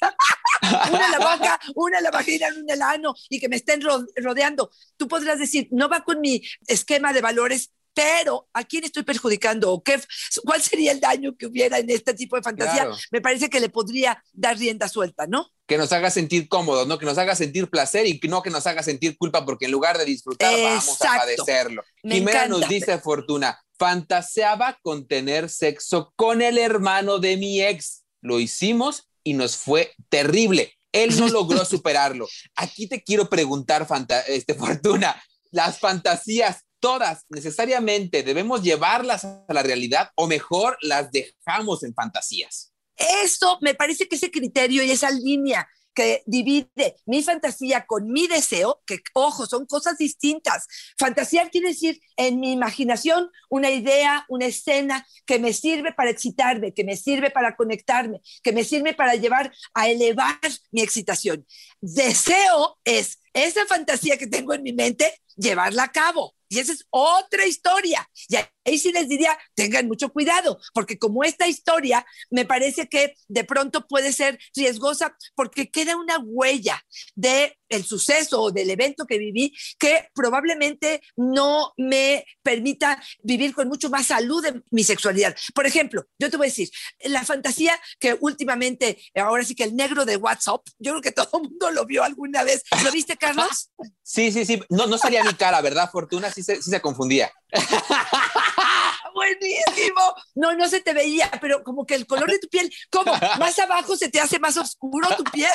una 0.63 1.07
en 1.07 1.13
la 1.13 1.19
boca, 1.19 1.61
una 1.75 1.99
en 1.99 2.05
la 2.05 2.11
vagina, 2.11 2.49
una 2.49 2.59
en 2.59 2.71
el 2.71 2.83
ano, 2.83 3.15
y 3.29 3.41
que 3.41 3.49
me 3.49 3.57
estén 3.57 3.81
rodeando. 3.83 4.71
Tú 4.97 5.09
podrás 5.09 5.39
decir, 5.39 5.69
no 5.71 5.89
va 5.89 6.05
con 6.05 6.21
mi 6.21 6.43
esquema 6.67 7.13
de 7.13 7.21
valores 7.21 7.71
pero 7.97 8.47
¿a 8.53 8.63
quién 8.63 8.85
estoy 8.85 9.05
perjudicando? 9.05 9.73
¿O 9.73 9.83
qué, 9.83 9.99
¿Cuál 10.45 10.61
sería 10.61 10.93
el 10.93 11.01
daño 11.01 11.35
que 11.35 11.47
hubiera 11.47 11.79
en 11.79 11.89
este 11.89 12.13
tipo 12.13 12.37
de 12.37 12.43
fantasía? 12.43 12.83
Claro. 12.83 12.97
Me 13.11 13.23
parece 13.23 13.49
que 13.49 13.59
le 13.59 13.71
podría 13.71 14.23
dar 14.35 14.59
rienda 14.59 14.87
suelta, 14.87 15.27
¿no? 15.27 15.49
Que 15.67 15.79
nos 15.79 15.91
haga 15.93 16.11
sentir 16.11 16.47
cómodos, 16.47 16.87
¿no? 16.87 16.99
Que 16.99 17.07
nos 17.07 17.17
haga 17.17 17.35
sentir 17.35 17.71
placer 17.71 18.07
y 18.07 18.21
no 18.29 18.43
que 18.43 18.51
nos 18.51 18.67
haga 18.67 18.83
sentir 18.83 19.17
culpa, 19.17 19.47
porque 19.47 19.65
en 19.65 19.71
lugar 19.71 19.97
de 19.97 20.05
disfrutar, 20.05 20.53
vamos 20.53 20.89
a 20.89 20.93
Exacto. 20.93 21.21
padecerlo. 21.21 21.83
Me 22.03 22.17
Jimena 22.17 22.45
encanta. 22.45 22.59
nos 22.59 22.69
dice, 22.69 22.99
Fortuna, 22.99 23.59
fantaseaba 23.79 24.79
con 24.83 25.09
tener 25.09 25.49
sexo 25.49 26.13
con 26.17 26.43
el 26.43 26.59
hermano 26.59 27.19
de 27.19 27.39
mi 27.39 27.63
ex. 27.63 28.05
Lo 28.21 28.41
hicimos 28.41 29.06
y 29.27 29.35
nos 29.35 29.57
fue 29.57 29.93
terrible. 30.09 30.73
Él 30.93 31.19
no 31.19 31.29
logró 31.29 31.65
superarlo. 31.65 32.29
Aquí 32.55 32.87
te 32.89 33.03
quiero 33.03 33.29
preguntar, 33.29 33.87
Fanta- 33.87 34.25
este, 34.29 34.55
Fortuna, 34.55 35.21
las 35.51 35.81
fantasías, 35.81 36.63
todas 36.81 37.25
necesariamente 37.29 38.23
debemos 38.23 38.63
llevarlas 38.63 39.25
a 39.25 39.45
la 39.49 39.63
realidad 39.65 40.11
o 40.15 40.29
mejor 40.29 40.79
las 40.81 41.11
dejamos 41.11 41.83
en 41.83 41.93
fantasías. 41.95 42.73
Eso 42.97 43.59
me 43.61 43.75
parece 43.75 44.07
que 44.09 44.17
ese 44.17 44.31
criterio 44.31 44.83
y 44.85 44.91
esa 44.93 45.11
línea 45.11 45.69
que 45.97 46.23
divide 46.27 46.95
mi 47.07 47.23
fantasía 47.23 47.87
con 47.87 48.13
mi 48.13 48.27
deseo, 48.29 48.83
que 48.87 48.99
ojo, 49.15 49.47
son 49.47 49.65
cosas 49.65 49.97
distintas. 49.97 50.69
Fantasear 50.99 51.51
quiere 51.51 51.69
decir 51.69 52.01
en 52.19 52.39
mi 52.39 52.53
imaginación 52.53 53.31
una 53.49 53.71
idea, 53.71 54.27
una 54.29 54.45
escena 54.45 55.07
que 55.25 55.39
me 55.39 55.55
sirve 55.55 55.95
para 55.95 56.11
excitarme, 56.11 56.75
que 56.75 56.85
me 56.85 56.97
sirve 56.97 57.31
para 57.31 57.57
conectarme, 57.57 58.21
que 58.43 58.53
me 58.53 58.63
sirve 58.63 58.93
para 58.93 59.15
llevar 59.15 59.53
a 59.73 59.89
elevar 59.89 60.39
mi 60.71 60.83
excitación. 60.83 61.47
Deseo 61.81 62.79
es 62.85 63.21
esa 63.37 63.67
fantasía 63.67 64.17
que 64.17 64.27
tengo 64.27 64.55
en 64.55 64.63
mi 64.63 64.73
mente, 64.73 65.21
llevarla 65.37 65.85
a 65.85 65.93
cabo. 65.93 66.35
Y 66.49 66.61
esa 66.61 66.73
es 66.73 66.87
otra 66.91 67.45
historia. 67.47 68.09
Y 68.29 68.37
ahí 68.65 68.79
sí 68.79 68.93
les 68.93 69.09
diría, 69.09 69.37
tengan 69.55 69.89
mucho 69.89 70.11
cuidado, 70.11 70.59
porque 70.73 70.99
como 70.99 71.23
esta 71.23 71.47
historia 71.47 72.07
me 72.31 72.47
parece 72.47 72.89
que 72.89 73.15
de 73.29 73.45
pronto 73.45 73.87
puede 73.87 74.13
ser 74.13 74.39
riesgosa 74.55 75.17
porque 75.35 75.71
queda 75.71 75.97
una 75.97 76.19
huella 76.19 76.83
de 77.15 77.59
el 77.69 77.85
suceso 77.85 78.43
o 78.43 78.51
del 78.51 78.71
evento 78.71 79.07
que 79.07 79.19
viví 79.19 79.53
que 79.79 80.09
probablemente 80.15 81.01
no 81.17 81.73
me 81.77 82.25
permita 82.43 83.03
vivir 83.23 83.55
con 83.55 83.69
mucho 83.69 83.91
más 83.91 84.07
salud 84.07 84.45
en 84.45 84.65
mi 84.71 84.85
sexualidad. 84.85 85.37
Por 85.55 85.67
ejemplo, 85.67 86.07
yo 86.19 86.31
te 86.31 86.37
voy 86.37 86.47
a 86.47 86.51
decir, 86.51 86.71
la 87.01 87.25
fantasía 87.25 87.79
que 87.99 88.17
últimamente, 88.21 88.99
ahora 89.15 89.45
sí 89.45 89.55
que 89.55 89.65
el 89.65 89.77
negro 89.77 90.05
de 90.05 90.17
WhatsApp, 90.17 90.63
yo 90.79 90.93
creo 90.93 91.03
que 91.03 91.13
todo 91.13 91.29
el 91.35 91.49
mundo 91.49 91.71
lo 91.71 91.87
vio 91.87 92.05
alguna 92.05 92.45
vez. 92.45 92.63
¿Lo 92.85 92.91
viste, 92.93 93.17
Carlos? 93.19 93.71
Sí, 94.03 94.31
sí, 94.33 94.45
sí. 94.45 94.63
No, 94.69 94.87
no 94.87 94.99
salía 94.99 95.25
mi 95.25 95.35
cara, 95.35 95.61
¿verdad, 95.61 95.91
Fortuna? 95.91 96.31
Sí 96.33 96.43
se, 96.43 96.63
sí 96.63 96.71
se 96.71 96.81
confundía. 96.81 97.33
Buenísimo. 99.15 100.15
No, 100.35 100.55
no 100.55 100.69
se 100.69 100.81
te 100.81 100.93
veía, 100.93 101.31
pero 101.41 101.63
como 101.65 101.87
que 101.87 101.95
el 101.95 102.07
color 102.07 102.31
de 102.31 102.39
tu 102.39 102.49
piel, 102.49 102.71
como 102.91 103.13
más 103.39 103.59
abajo 103.59 103.97
se 103.97 104.11
te 104.11 104.21
hace 104.21 104.39
más 104.39 104.57
oscuro 104.57 105.09
tu 105.17 105.25
piel. 105.25 105.51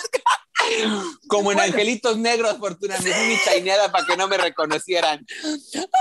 Como 1.28 1.52
en 1.52 1.58
Bueno. 1.58 1.74
Angelitos 1.74 2.18
Negros, 2.18 2.58
Fortuna. 2.58 2.98
Me 3.00 3.12
fui 3.12 3.28
mi 3.28 3.38
chaineada 3.44 3.92
para 3.92 4.06
que 4.06 4.18
no 4.18 4.28
me 4.28 4.38
reconocieran. 4.38 5.26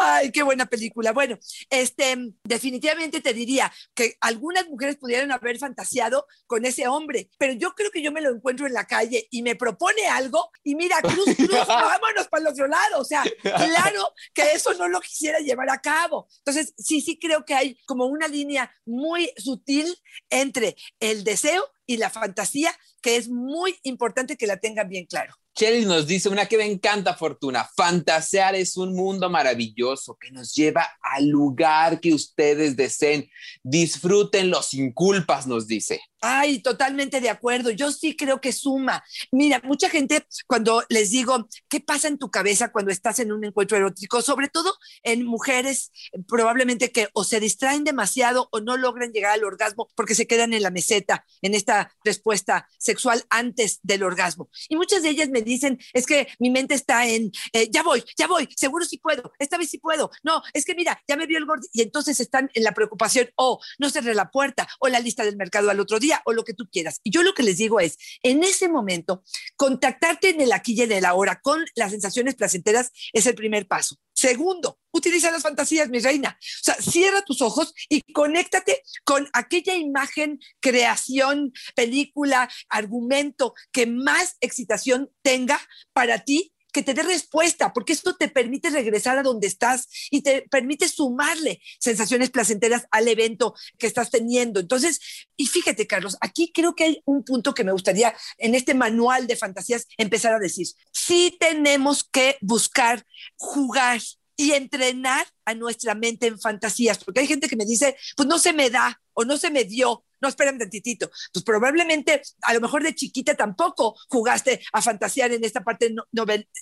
Ay, 0.00 0.30
qué 0.32 0.42
buena 0.42 0.66
película. 0.66 1.12
Bueno, 1.12 1.38
este, 1.68 2.16
definitivamente 2.44 3.20
te 3.20 3.32
diría 3.32 3.72
que 3.94 4.16
algunas 4.20 4.68
mujeres 4.68 4.96
pudieran 4.96 5.32
haber 5.32 5.58
fantaseado 5.58 6.26
con 6.46 6.64
ese 6.64 6.88
hombre, 6.88 7.30
pero 7.38 7.52
yo 7.52 7.74
creo 7.74 7.90
que 7.90 8.02
yo 8.02 8.12
me 8.12 8.20
lo 8.20 8.30
encuentro 8.30 8.66
en 8.66 8.74
la 8.74 8.86
calle 8.86 9.28
y 9.30 9.42
me 9.42 9.56
propone 9.56 10.06
algo 10.06 10.50
y 10.64 10.74
mira, 10.74 11.00
cruz, 11.00 11.36
cruz, 11.36 11.50
vámonos 11.66 12.28
para 12.28 12.42
el 12.42 12.48
otro 12.48 12.66
lado. 12.66 13.00
O 13.00 13.04
sea, 13.04 13.24
claro 13.42 14.12
que 14.34 14.52
eso 14.52 14.74
no 14.74 14.88
lo 14.88 15.00
quisiera 15.00 15.38
llevar 15.38 15.70
a 15.70 15.80
cabo. 15.80 16.28
Entonces, 16.38 16.74
sí, 16.76 17.00
sí 17.00 17.18
creo 17.18 17.44
que 17.44 17.54
hay 17.54 17.76
como 17.86 18.06
una 18.06 18.28
línea 18.28 18.72
muy 18.84 19.30
sutil 19.36 19.96
entre 20.28 20.76
el 20.98 21.24
deseo 21.24 21.70
y 21.86 21.96
la 21.96 22.10
fantasía 22.10 22.76
que 23.00 23.16
es 23.16 23.28
muy 23.28 23.78
importante 23.82 24.36
que 24.36 24.46
la 24.46 24.58
tengan 24.58 24.88
bien 24.88 25.06
claro. 25.06 25.34
Shelly 25.54 25.84
nos 25.84 26.06
dice 26.06 26.28
una 26.28 26.46
que 26.46 26.56
me 26.56 26.64
encanta, 26.64 27.14
Fortuna. 27.14 27.68
Fantasear 27.76 28.54
es 28.54 28.76
un 28.76 28.94
mundo 28.94 29.28
maravilloso 29.28 30.16
que 30.18 30.30
nos 30.30 30.54
lleva 30.54 30.88
al 31.02 31.28
lugar 31.28 32.00
que 32.00 32.14
ustedes 32.14 32.76
deseen. 32.76 33.28
Disfrútenlo 33.62 34.62
sin 34.62 34.92
culpas, 34.92 35.46
nos 35.46 35.66
dice. 35.66 36.00
Ay, 36.22 36.60
totalmente 36.60 37.20
de 37.20 37.30
acuerdo. 37.30 37.70
Yo 37.70 37.90
sí 37.92 38.14
creo 38.14 38.40
que 38.40 38.52
suma. 38.52 39.02
Mira, 39.32 39.60
mucha 39.64 39.88
gente 39.88 40.26
cuando 40.46 40.84
les 40.90 41.10
digo, 41.10 41.48
¿qué 41.68 41.80
pasa 41.80 42.08
en 42.08 42.18
tu 42.18 42.30
cabeza 42.30 42.72
cuando 42.72 42.90
estás 42.90 43.20
en 43.20 43.32
un 43.32 43.44
encuentro 43.44 43.78
erótico? 43.78 44.20
Sobre 44.20 44.48
todo 44.48 44.74
en 45.02 45.24
mujeres 45.24 45.92
probablemente 46.28 46.92
que 46.92 47.08
o 47.14 47.24
se 47.24 47.40
distraen 47.40 47.84
demasiado 47.84 48.48
o 48.52 48.60
no 48.60 48.76
logran 48.76 49.12
llegar 49.12 49.32
al 49.32 49.44
orgasmo 49.44 49.88
porque 49.94 50.14
se 50.14 50.26
quedan 50.26 50.52
en 50.52 50.62
la 50.62 50.70
meseta, 50.70 51.24
en 51.40 51.54
esta 51.54 51.90
respuesta 52.04 52.68
sexual 52.78 53.24
antes 53.30 53.80
del 53.82 54.02
orgasmo. 54.02 54.50
Y 54.68 54.76
muchas 54.76 55.02
de 55.02 55.10
ellas 55.10 55.30
me 55.30 55.42
dicen, 55.42 55.78
es 55.94 56.06
que 56.06 56.28
mi 56.38 56.50
mente 56.50 56.74
está 56.74 57.06
en, 57.06 57.32
eh, 57.52 57.68
ya 57.70 57.82
voy, 57.82 58.04
ya 58.18 58.26
voy, 58.26 58.48
seguro 58.56 58.84
sí 58.84 58.98
puedo, 58.98 59.32
esta 59.38 59.56
vez 59.56 59.70
sí 59.70 59.78
puedo. 59.78 60.10
No, 60.22 60.42
es 60.52 60.64
que 60.64 60.74
mira, 60.74 61.02
ya 61.08 61.16
me 61.16 61.26
vio 61.26 61.38
el 61.38 61.46
gordo 61.46 61.66
y 61.72 61.82
entonces 61.82 62.20
están 62.20 62.50
en 62.54 62.64
la 62.64 62.72
preocupación, 62.72 63.30
o 63.36 63.58
no 63.78 63.88
cerré 63.88 64.14
la 64.14 64.30
puerta, 64.30 64.68
o 64.80 64.88
la 64.88 65.00
lista 65.00 65.24
del 65.24 65.36
mercado 65.36 65.70
al 65.70 65.80
otro 65.80 65.98
día, 65.98 66.09
o 66.24 66.32
lo 66.32 66.44
que 66.44 66.54
tú 66.54 66.68
quieras. 66.70 67.00
Y 67.02 67.10
yo 67.10 67.22
lo 67.22 67.34
que 67.34 67.42
les 67.42 67.58
digo 67.58 67.80
es, 67.80 67.96
en 68.22 68.42
ese 68.42 68.68
momento, 68.68 69.22
contactarte 69.56 70.30
en 70.30 70.40
el 70.40 70.52
aquí 70.52 70.74
y 70.74 70.82
en 70.82 70.92
el 70.92 71.04
ahora 71.04 71.40
con 71.40 71.64
las 71.74 71.90
sensaciones 71.90 72.34
placenteras 72.34 72.90
es 73.12 73.26
el 73.26 73.34
primer 73.34 73.66
paso. 73.66 73.96
Segundo, 74.12 74.78
utiliza 74.92 75.30
las 75.30 75.42
fantasías, 75.42 75.88
mi 75.88 75.98
reina. 75.98 76.38
O 76.40 76.64
sea, 76.64 76.74
cierra 76.74 77.22
tus 77.22 77.40
ojos 77.40 77.72
y 77.88 78.02
conéctate 78.12 78.82
con 79.04 79.28
aquella 79.32 79.74
imagen, 79.76 80.40
creación, 80.60 81.52
película, 81.74 82.50
argumento 82.68 83.54
que 83.72 83.86
más 83.86 84.36
excitación 84.40 85.10
tenga 85.22 85.60
para 85.92 86.24
ti 86.24 86.52
que 86.70 86.82
te 86.82 86.94
dé 86.94 87.02
respuesta, 87.02 87.72
porque 87.72 87.92
esto 87.92 88.14
te 88.16 88.28
permite 88.28 88.70
regresar 88.70 89.18
a 89.18 89.22
donde 89.22 89.46
estás 89.46 89.88
y 90.10 90.22
te 90.22 90.42
permite 90.42 90.88
sumarle 90.88 91.60
sensaciones 91.78 92.30
placenteras 92.30 92.86
al 92.90 93.08
evento 93.08 93.54
que 93.78 93.86
estás 93.86 94.10
teniendo. 94.10 94.60
Entonces, 94.60 95.00
y 95.36 95.46
fíjate, 95.46 95.86
Carlos, 95.86 96.16
aquí 96.20 96.52
creo 96.52 96.74
que 96.74 96.84
hay 96.84 97.02
un 97.04 97.24
punto 97.24 97.54
que 97.54 97.64
me 97.64 97.72
gustaría 97.72 98.14
en 98.38 98.54
este 98.54 98.74
manual 98.74 99.26
de 99.26 99.36
fantasías 99.36 99.86
empezar 99.96 100.34
a 100.34 100.38
decir. 100.38 100.66
Sí 100.92 101.36
tenemos 101.38 102.04
que 102.04 102.36
buscar 102.40 103.04
jugar 103.36 104.00
y 104.36 104.52
entrenar 104.52 105.26
a 105.44 105.54
nuestra 105.54 105.94
mente 105.94 106.26
en 106.26 106.40
fantasías, 106.40 107.04
porque 107.04 107.20
hay 107.20 107.26
gente 107.26 107.48
que 107.48 107.56
me 107.56 107.66
dice, 107.66 107.96
pues 108.16 108.26
no 108.26 108.38
se 108.38 108.54
me 108.54 108.70
da 108.70 109.00
o 109.12 109.24
no 109.24 109.36
se 109.36 109.50
me 109.50 109.64
dio. 109.64 110.04
No, 110.20 110.28
espérame 110.28 110.58
tantitito. 110.58 111.10
Pues 111.32 111.44
probablemente, 111.44 112.22
a 112.42 112.54
lo 112.54 112.60
mejor 112.60 112.82
de 112.82 112.94
chiquita 112.94 113.34
tampoco 113.34 113.96
jugaste 114.08 114.60
a 114.72 114.82
fantasear 114.82 115.32
en 115.32 115.44
esta 115.44 115.62
parte 115.62 115.94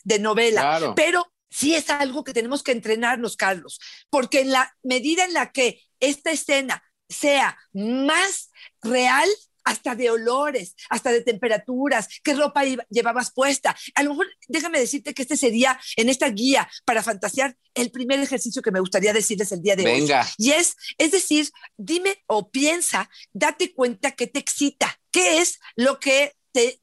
de 0.04 0.18
novela, 0.18 0.60
Claro. 0.60 0.94
pero 0.94 1.32
sí 1.50 1.74
es 1.74 1.88
algo 1.90 2.24
que 2.24 2.34
tenemos 2.34 2.62
que 2.62 2.72
entrenarnos, 2.72 3.36
Carlos, 3.36 3.80
porque 4.10 4.40
en 4.40 4.52
la 4.52 4.74
medida 4.82 5.24
en 5.24 5.32
la 5.32 5.50
que 5.50 5.80
esta 6.00 6.30
escena 6.30 6.82
sea 7.08 7.56
más 7.72 8.50
real, 8.82 9.28
hasta 9.68 9.94
de 9.94 10.10
olores, 10.10 10.74
hasta 10.88 11.12
de 11.12 11.20
temperaturas, 11.20 12.08
qué 12.24 12.34
ropa 12.34 12.62
llevabas 12.88 13.30
puesta. 13.32 13.76
A 13.94 14.02
lo 14.02 14.10
mejor, 14.10 14.26
déjame 14.48 14.80
decirte 14.80 15.12
que 15.12 15.22
este 15.22 15.36
sería, 15.36 15.78
en 15.96 16.08
esta 16.08 16.28
guía 16.30 16.68
para 16.86 17.02
fantasear, 17.02 17.54
el 17.74 17.90
primer 17.90 18.18
ejercicio 18.18 18.62
que 18.62 18.70
me 18.70 18.80
gustaría 18.80 19.12
decirles 19.12 19.52
el 19.52 19.62
día 19.62 19.76
de 19.76 19.84
hoy. 19.84 20.00
Venga. 20.00 20.26
Y 20.38 20.52
es, 20.52 20.74
es 20.96 21.12
decir, 21.12 21.50
dime 21.76 22.16
o 22.26 22.50
piensa, 22.50 23.10
date 23.32 23.74
cuenta 23.74 24.12
que 24.12 24.26
te 24.26 24.38
excita, 24.38 24.98
qué 25.10 25.38
es 25.40 25.58
lo 25.76 26.00
que 26.00 26.32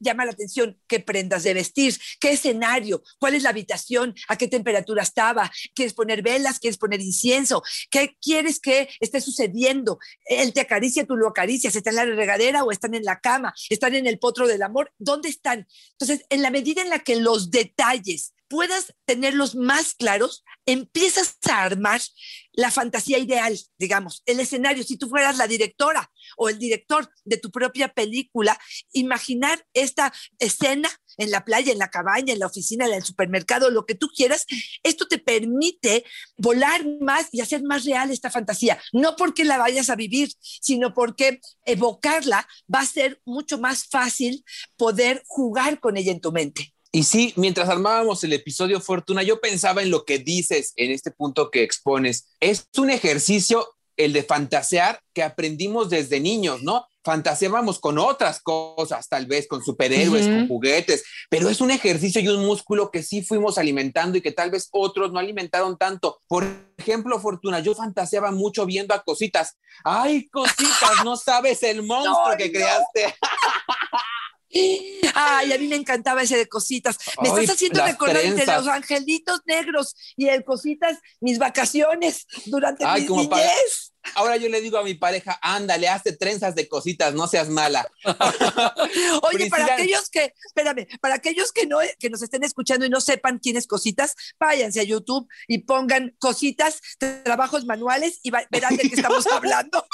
llama 0.00 0.24
la 0.24 0.32
atención, 0.32 0.78
qué 0.86 1.00
prendas 1.00 1.42
de 1.42 1.54
vestir, 1.54 1.96
qué 2.20 2.32
escenario, 2.32 3.02
cuál 3.18 3.34
es 3.34 3.42
la 3.42 3.50
habitación, 3.50 4.14
a 4.28 4.36
qué 4.36 4.48
temperatura 4.48 5.02
estaba, 5.02 5.50
quieres 5.74 5.94
poner 5.94 6.22
velas, 6.22 6.58
quieres 6.58 6.78
poner 6.78 7.00
incienso, 7.00 7.62
qué 7.90 8.16
quieres 8.20 8.60
que 8.60 8.88
esté 9.00 9.20
sucediendo. 9.20 9.98
Él 10.24 10.52
te 10.52 10.60
acaricia, 10.60 11.06
tú 11.06 11.16
lo 11.16 11.28
acaricias, 11.28 11.76
está 11.76 11.90
en 11.90 11.96
la 11.96 12.04
regadera 12.04 12.64
o 12.64 12.70
están 12.72 12.94
en 12.94 13.04
la 13.04 13.20
cama, 13.20 13.54
están 13.70 13.94
en 13.94 14.06
el 14.06 14.18
potro 14.18 14.46
del 14.46 14.62
amor, 14.62 14.92
¿dónde 14.98 15.28
están? 15.28 15.66
Entonces, 15.92 16.26
en 16.30 16.42
la 16.42 16.50
medida 16.50 16.82
en 16.82 16.90
la 16.90 17.00
que 17.00 17.16
los 17.16 17.50
detalles 17.50 18.34
puedas 18.48 18.94
tenerlos 19.04 19.54
más 19.54 19.94
claros, 19.94 20.44
empiezas 20.66 21.36
a 21.48 21.62
armar 21.62 22.00
la 22.52 22.70
fantasía 22.70 23.18
ideal, 23.18 23.58
digamos, 23.78 24.22
el 24.26 24.40
escenario. 24.40 24.82
Si 24.82 24.96
tú 24.96 25.08
fueras 25.08 25.36
la 25.36 25.46
directora 25.46 26.10
o 26.36 26.48
el 26.48 26.58
director 26.58 27.08
de 27.24 27.36
tu 27.36 27.50
propia 27.50 27.88
película, 27.88 28.58
imaginar 28.92 29.64
esta 29.74 30.12
escena 30.38 30.88
en 31.18 31.30
la 31.30 31.44
playa, 31.44 31.72
en 31.72 31.78
la 31.78 31.90
cabaña, 31.90 32.32
en 32.32 32.38
la 32.38 32.46
oficina, 32.46 32.86
en 32.86 32.94
el 32.94 33.04
supermercado, 33.04 33.70
lo 33.70 33.86
que 33.86 33.94
tú 33.94 34.08
quieras, 34.08 34.46
esto 34.82 35.06
te 35.06 35.18
permite 35.18 36.04
volar 36.36 36.84
más 37.00 37.28
y 37.32 37.40
hacer 37.40 37.62
más 37.62 37.84
real 37.84 38.10
esta 38.10 38.30
fantasía. 38.30 38.80
No 38.92 39.16
porque 39.16 39.44
la 39.44 39.58
vayas 39.58 39.90
a 39.90 39.96
vivir, 39.96 40.30
sino 40.40 40.94
porque 40.94 41.40
evocarla 41.64 42.46
va 42.72 42.80
a 42.80 42.86
ser 42.86 43.20
mucho 43.24 43.58
más 43.58 43.86
fácil 43.86 44.44
poder 44.76 45.22
jugar 45.26 45.80
con 45.80 45.96
ella 45.96 46.12
en 46.12 46.20
tu 46.20 46.32
mente. 46.32 46.75
Y 46.96 47.02
sí, 47.02 47.34
mientras 47.36 47.68
armábamos 47.68 48.24
el 48.24 48.32
episodio 48.32 48.80
Fortuna, 48.80 49.22
yo 49.22 49.38
pensaba 49.38 49.82
en 49.82 49.90
lo 49.90 50.06
que 50.06 50.18
dices 50.18 50.72
en 50.76 50.90
este 50.90 51.10
punto 51.10 51.50
que 51.50 51.62
expones. 51.62 52.28
Es 52.40 52.68
un 52.78 52.88
ejercicio, 52.88 53.74
el 53.98 54.14
de 54.14 54.22
fantasear, 54.22 55.02
que 55.12 55.22
aprendimos 55.22 55.90
desde 55.90 56.20
niños, 56.20 56.62
¿no? 56.62 56.86
fantaseábamos 57.06 57.78
con 57.78 57.98
otras 57.98 58.40
cosas, 58.40 59.08
tal 59.08 59.26
vez 59.26 59.46
con 59.46 59.62
superhéroes, 59.62 60.26
con 60.26 60.48
juguetes, 60.48 61.04
pero 61.30 61.48
es 61.48 61.60
un 61.60 61.70
ejercicio 61.70 62.20
y 62.20 62.26
un 62.26 62.44
músculo 62.44 62.90
que 62.90 63.04
sí 63.04 63.22
fuimos 63.22 63.58
alimentando 63.58 64.18
y 64.18 64.20
que 64.20 64.32
tal 64.32 64.50
vez 64.50 64.68
otros 64.72 65.12
no 65.12 65.20
alimentaron 65.20 65.78
tanto. 65.78 66.20
Por 66.26 66.44
ejemplo, 66.76 67.20
Fortuna, 67.20 67.60
yo 67.60 67.76
fantaseaba 67.76 68.32
mucho 68.32 68.66
viendo 68.66 68.92
a 68.92 69.04
cositas. 69.04 69.56
Ay, 69.84 70.28
cositas, 70.30 70.90
no 71.04 71.16
sabes 71.16 71.62
el 71.62 71.84
monstruo 71.84 72.36
que 72.36 72.50
creaste. 72.50 73.14
Ay, 75.14 75.52
a 75.52 75.58
mí 75.58 75.68
me 75.68 75.76
encantaba 75.76 76.22
ese 76.22 76.36
de 76.36 76.46
cositas. 76.46 76.98
Me 77.22 77.28
estás 77.28 77.50
haciendo 77.50 77.84
recordar 77.84 78.22
de 78.22 78.46
los 78.46 78.68
angelitos 78.68 79.40
negros 79.46 79.94
y 80.16 80.28
el 80.28 80.44
cositas, 80.44 80.98
mis 81.20 81.38
vacaciones 81.38 82.26
durante 82.46 82.84
mi 82.86 83.06
niñez. 83.06 83.85
Ahora 84.14 84.36
yo 84.36 84.48
le 84.48 84.60
digo 84.60 84.78
a 84.78 84.84
mi 84.84 84.94
pareja, 84.94 85.38
ándale, 85.42 85.88
hazte 85.88 86.12
trenzas 86.12 86.54
de 86.54 86.68
cositas, 86.68 87.14
no 87.14 87.26
seas 87.26 87.48
mala. 87.48 87.86
Oye, 89.22 89.48
para 89.50 89.74
aquellos 89.74 90.08
que, 90.08 90.32
espérame, 90.46 90.86
para 91.00 91.16
aquellos 91.16 91.52
que 91.52 91.66
no, 91.66 91.78
que 91.98 92.10
nos 92.10 92.22
estén 92.22 92.44
escuchando 92.44 92.86
y 92.86 92.90
no 92.90 93.00
sepan 93.00 93.38
quién 93.38 93.56
es 93.56 93.66
cositas, 93.66 94.14
váyanse 94.38 94.80
a 94.80 94.84
YouTube 94.84 95.28
y 95.48 95.58
pongan 95.58 96.14
cositas, 96.18 96.80
trabajos 97.24 97.64
manuales 97.64 98.20
y 98.22 98.30
verán 98.30 98.76
de 98.76 98.88
qué 98.88 98.94
estamos 98.94 99.26
hablando. 99.32 99.84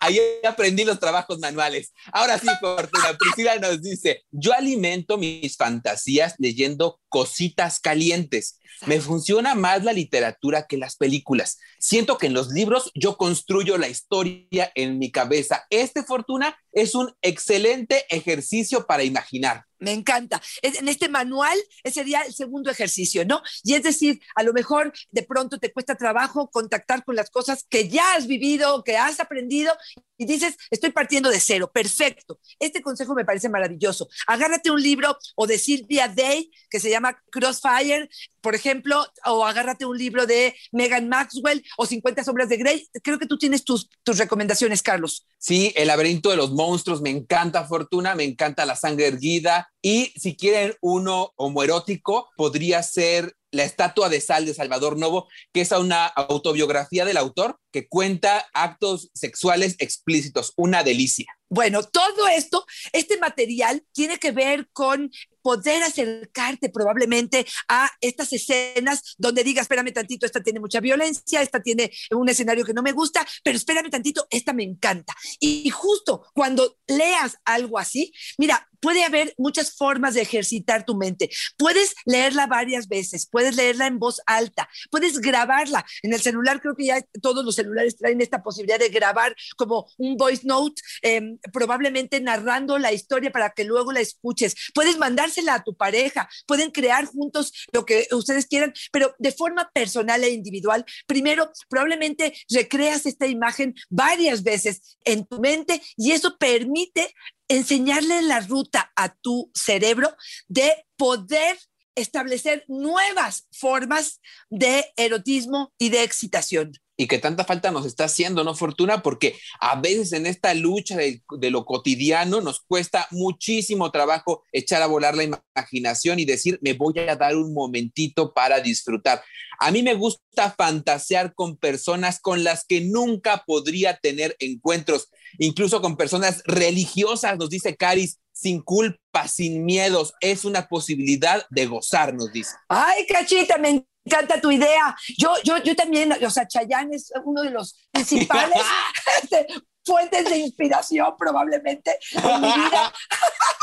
Ahí 0.00 0.20
aprendí 0.46 0.84
los 0.84 1.00
trabajos 1.00 1.38
manuales. 1.38 1.92
Ahora 2.12 2.38
sí, 2.38 2.48
Fortuna, 2.60 3.16
Priscila 3.18 3.58
nos 3.58 3.82
dice, 3.82 4.24
yo 4.30 4.52
alimento 4.52 5.18
mis 5.18 5.56
fantasías 5.56 6.34
leyendo 6.38 7.00
cositas 7.08 7.80
calientes. 7.80 8.58
Me 8.86 9.00
funciona 9.00 9.54
más 9.54 9.84
la 9.84 9.92
literatura 9.92 10.66
que 10.66 10.76
las 10.76 10.96
películas. 10.96 11.58
Siento 11.78 12.18
que 12.18 12.26
en 12.26 12.34
los 12.34 12.48
libros 12.48 12.90
yo 12.94 13.16
construyo 13.16 13.53
la 13.62 13.88
historia 13.88 14.72
en 14.74 14.98
mi 14.98 15.12
cabeza. 15.12 15.64
Este 15.70 16.02
Fortuna 16.02 16.56
es 16.72 16.94
un 16.94 17.14
excelente 17.22 18.04
ejercicio 18.08 18.84
para 18.86 19.04
imaginar. 19.04 19.64
Me 19.78 19.92
encanta. 19.92 20.40
En 20.62 20.88
este 20.88 21.08
manual 21.08 21.56
ese 21.82 22.00
sería 22.00 22.22
el 22.22 22.34
segundo 22.34 22.70
ejercicio, 22.70 23.24
¿no? 23.24 23.42
Y 23.62 23.74
es 23.74 23.82
decir, 23.82 24.20
a 24.34 24.42
lo 24.42 24.52
mejor 24.52 24.92
de 25.10 25.22
pronto 25.22 25.58
te 25.58 25.72
cuesta 25.72 25.94
trabajo 25.94 26.50
contactar 26.50 27.04
con 27.04 27.16
las 27.16 27.30
cosas 27.30 27.64
que 27.68 27.88
ya 27.88 28.14
has 28.14 28.26
vivido, 28.26 28.82
que 28.82 28.96
has 28.96 29.20
aprendido 29.20 29.72
y 30.16 30.26
dices, 30.26 30.56
estoy 30.70 30.90
partiendo 30.90 31.30
de 31.30 31.40
cero. 31.40 31.70
Perfecto. 31.72 32.38
Este 32.58 32.82
consejo 32.82 33.14
me 33.14 33.24
parece 33.24 33.48
maravilloso. 33.48 34.08
Agárrate 34.26 34.70
un 34.70 34.82
libro 34.82 35.16
o 35.36 35.46
de 35.46 35.58
Sylvia 35.58 36.08
Day 36.08 36.50
que 36.70 36.80
se 36.80 36.90
llama 36.90 37.16
Crossfire, 37.30 38.08
por 38.40 38.54
ejemplo, 38.54 39.06
o 39.24 39.44
agárrate 39.44 39.86
un 39.86 39.96
libro 39.96 40.26
de 40.26 40.54
Megan 40.72 41.08
Maxwell 41.08 41.64
o 41.76 41.86
50 41.86 42.24
sombras 42.24 42.48
de 42.48 42.56
Grey. 42.56 42.88
Creo 43.02 43.18
que 43.18 43.26
tú 43.26 43.38
tienes 43.38 43.64
tus, 43.64 43.88
tus 44.02 44.18
recomendaciones, 44.18 44.82
Carlos. 44.82 45.26
Sí, 45.38 45.72
El 45.76 45.88
laberinto 45.88 46.30
de 46.30 46.36
los 46.36 46.52
monstruos, 46.52 47.00
me 47.00 47.10
encanta 47.10 47.64
Fortuna, 47.64 48.14
me 48.14 48.24
encanta 48.24 48.66
La 48.66 48.76
sangre 48.76 49.06
erguida. 49.06 49.72
Y 49.80 50.12
si 50.16 50.36
quieren 50.36 50.74
uno 50.80 51.32
homoerótico, 51.36 52.30
podría 52.36 52.82
ser 52.82 53.34
La 53.54 53.62
estatua 53.62 54.08
de 54.08 54.20
sal 54.20 54.46
de 54.46 54.52
Salvador 54.52 54.98
Novo, 54.98 55.28
que 55.52 55.60
es 55.60 55.70
una 55.70 56.06
autobiografía 56.06 57.04
del 57.04 57.16
autor 57.16 57.60
que 57.70 57.88
cuenta 57.88 58.46
actos 58.52 59.10
sexuales 59.14 59.76
explícitos. 59.78 60.52
Una 60.56 60.82
delicia. 60.82 61.26
Bueno, 61.48 61.84
todo 61.84 62.26
esto, 62.26 62.66
este 62.92 63.16
material 63.18 63.84
tiene 63.92 64.18
que 64.18 64.32
ver 64.32 64.68
con 64.72 65.10
poder 65.44 65.82
acercarte 65.82 66.70
probablemente 66.70 67.46
a 67.68 67.90
estas 68.00 68.32
escenas 68.32 69.14
donde 69.18 69.44
digas, 69.44 69.64
espérame 69.64 69.92
tantito, 69.92 70.24
esta 70.24 70.42
tiene 70.42 70.58
mucha 70.58 70.80
violencia, 70.80 71.42
esta 71.42 71.62
tiene 71.62 71.92
un 72.12 72.30
escenario 72.30 72.64
que 72.64 72.72
no 72.72 72.82
me 72.82 72.92
gusta, 72.92 73.26
pero 73.44 73.58
espérame 73.58 73.90
tantito, 73.90 74.26
esta 74.30 74.54
me 74.54 74.62
encanta. 74.62 75.14
Y 75.38 75.68
justo 75.68 76.24
cuando 76.32 76.78
leas 76.86 77.36
algo 77.44 77.78
así, 77.78 78.10
mira, 78.38 78.66
puede 78.84 79.02
haber 79.02 79.34
muchas 79.38 79.74
formas 79.74 80.12
de 80.12 80.20
ejercitar 80.20 80.84
tu 80.84 80.94
mente. 80.94 81.30
Puedes 81.56 81.94
leerla 82.04 82.46
varias 82.46 82.86
veces, 82.86 83.26
puedes 83.26 83.56
leerla 83.56 83.86
en 83.86 83.98
voz 83.98 84.20
alta, 84.26 84.68
puedes 84.90 85.20
grabarla. 85.20 85.86
En 86.02 86.12
el 86.12 86.20
celular 86.20 86.60
creo 86.60 86.76
que 86.76 86.84
ya 86.84 87.02
todos 87.22 87.46
los 87.46 87.54
celulares 87.54 87.96
traen 87.96 88.20
esta 88.20 88.42
posibilidad 88.42 88.78
de 88.78 88.90
grabar 88.90 89.34
como 89.56 89.86
un 89.96 90.18
voice 90.18 90.42
note, 90.46 90.82
em, 91.00 91.38
probablemente 91.50 92.20
narrando 92.20 92.78
la 92.78 92.92
historia 92.92 93.32
para 93.32 93.54
que 93.54 93.64
luego 93.64 93.90
la 93.90 94.00
escuches. 94.00 94.54
Puedes 94.74 94.98
mandársela 95.34 95.54
a 95.54 95.64
tu 95.64 95.74
pareja, 95.74 96.28
pueden 96.46 96.70
crear 96.70 97.06
juntos 97.06 97.52
lo 97.72 97.84
que 97.84 98.06
ustedes 98.12 98.46
quieran, 98.46 98.72
pero 98.92 99.14
de 99.18 99.32
forma 99.32 99.70
personal 99.72 100.22
e 100.24 100.30
individual. 100.30 100.84
Primero, 101.06 101.50
probablemente 101.68 102.34
recreas 102.50 103.06
esta 103.06 103.26
imagen 103.26 103.74
varias 103.90 104.42
veces 104.42 104.96
en 105.04 105.26
tu 105.26 105.40
mente 105.40 105.80
y 105.96 106.12
eso 106.12 106.36
permite 106.38 107.14
enseñarle 107.48 108.22
la 108.22 108.40
ruta 108.40 108.92
a 108.96 109.14
tu 109.14 109.50
cerebro 109.54 110.14
de 110.48 110.86
poder 110.96 111.58
establecer 111.96 112.64
nuevas 112.68 113.46
formas 113.52 114.20
de 114.50 114.84
erotismo 114.96 115.72
y 115.78 115.90
de 115.90 116.02
excitación 116.02 116.72
y 116.96 117.06
que 117.06 117.18
tanta 117.18 117.44
falta 117.44 117.70
nos 117.70 117.86
está 117.86 118.04
haciendo, 118.04 118.44
¿no, 118.44 118.54
Fortuna? 118.54 119.02
Porque 119.02 119.36
a 119.60 119.80
veces 119.80 120.12
en 120.12 120.26
esta 120.26 120.54
lucha 120.54 120.96
de, 120.96 121.22
lo 121.50 121.64
cotidiano 121.64 122.40
nos 122.40 122.60
cuesta 122.60 123.08
muchísimo 123.10 123.90
trabajo 123.90 124.44
echar 124.52 124.82
a 124.82 124.86
volar 124.86 125.16
la 125.16 125.24
imaginación 125.24 126.20
y 126.20 126.24
decir, 126.24 126.58
me 126.62 126.74
voy 126.74 126.98
a 127.00 127.16
dar 127.16 127.36
un 127.36 127.52
momentito 127.52 128.32
para 128.32 128.60
disfrutar. 128.60 129.22
A 129.58 129.70
mí 129.70 129.82
me 129.82 129.94
gusta 129.94 130.52
fantasear 130.56 131.34
con 131.34 131.56
personas 131.56 132.20
con 132.20 132.44
las 132.44 132.64
que 132.64 132.80
nunca 132.80 133.44
podría 133.46 133.96
tener 133.96 134.36
encuentros, 134.38 135.08
incluso 135.38 135.80
con 135.80 135.96
personas 135.96 136.42
religiosas, 136.46 137.38
nos 137.38 137.50
dice 137.50 137.76
Caris, 137.76 138.18
sin 138.32 138.60
culpa, 138.60 139.28
sin 139.28 139.64
miedos. 139.64 140.14
Es 140.20 140.44
una 140.44 140.68
posibilidad 140.68 141.46
de 141.50 141.66
gozar, 141.66 142.14
nos 142.14 142.32
dice. 142.32 142.54
Ay, 142.68 143.06
cachita, 143.06 143.58
me 143.58 143.86
encanta 144.04 144.40
tu 144.40 144.50
idea. 144.50 144.94
Yo, 145.16 145.30
yo, 145.44 145.62
yo 145.62 145.74
también, 145.76 146.12
o 146.12 146.30
sea, 146.30 146.46
Chayanne 146.46 146.96
es 146.96 147.12
uno 147.24 147.42
de 147.42 147.50
los 147.50 147.76
principales 147.90 148.62
este, 149.22 149.46
fuentes 149.84 150.24
de 150.24 150.38
inspiración 150.38 151.14
probablemente 151.18 151.98
en 152.12 152.40
mi 152.40 152.52
vida. 152.52 152.92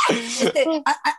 Este, 0.10 0.65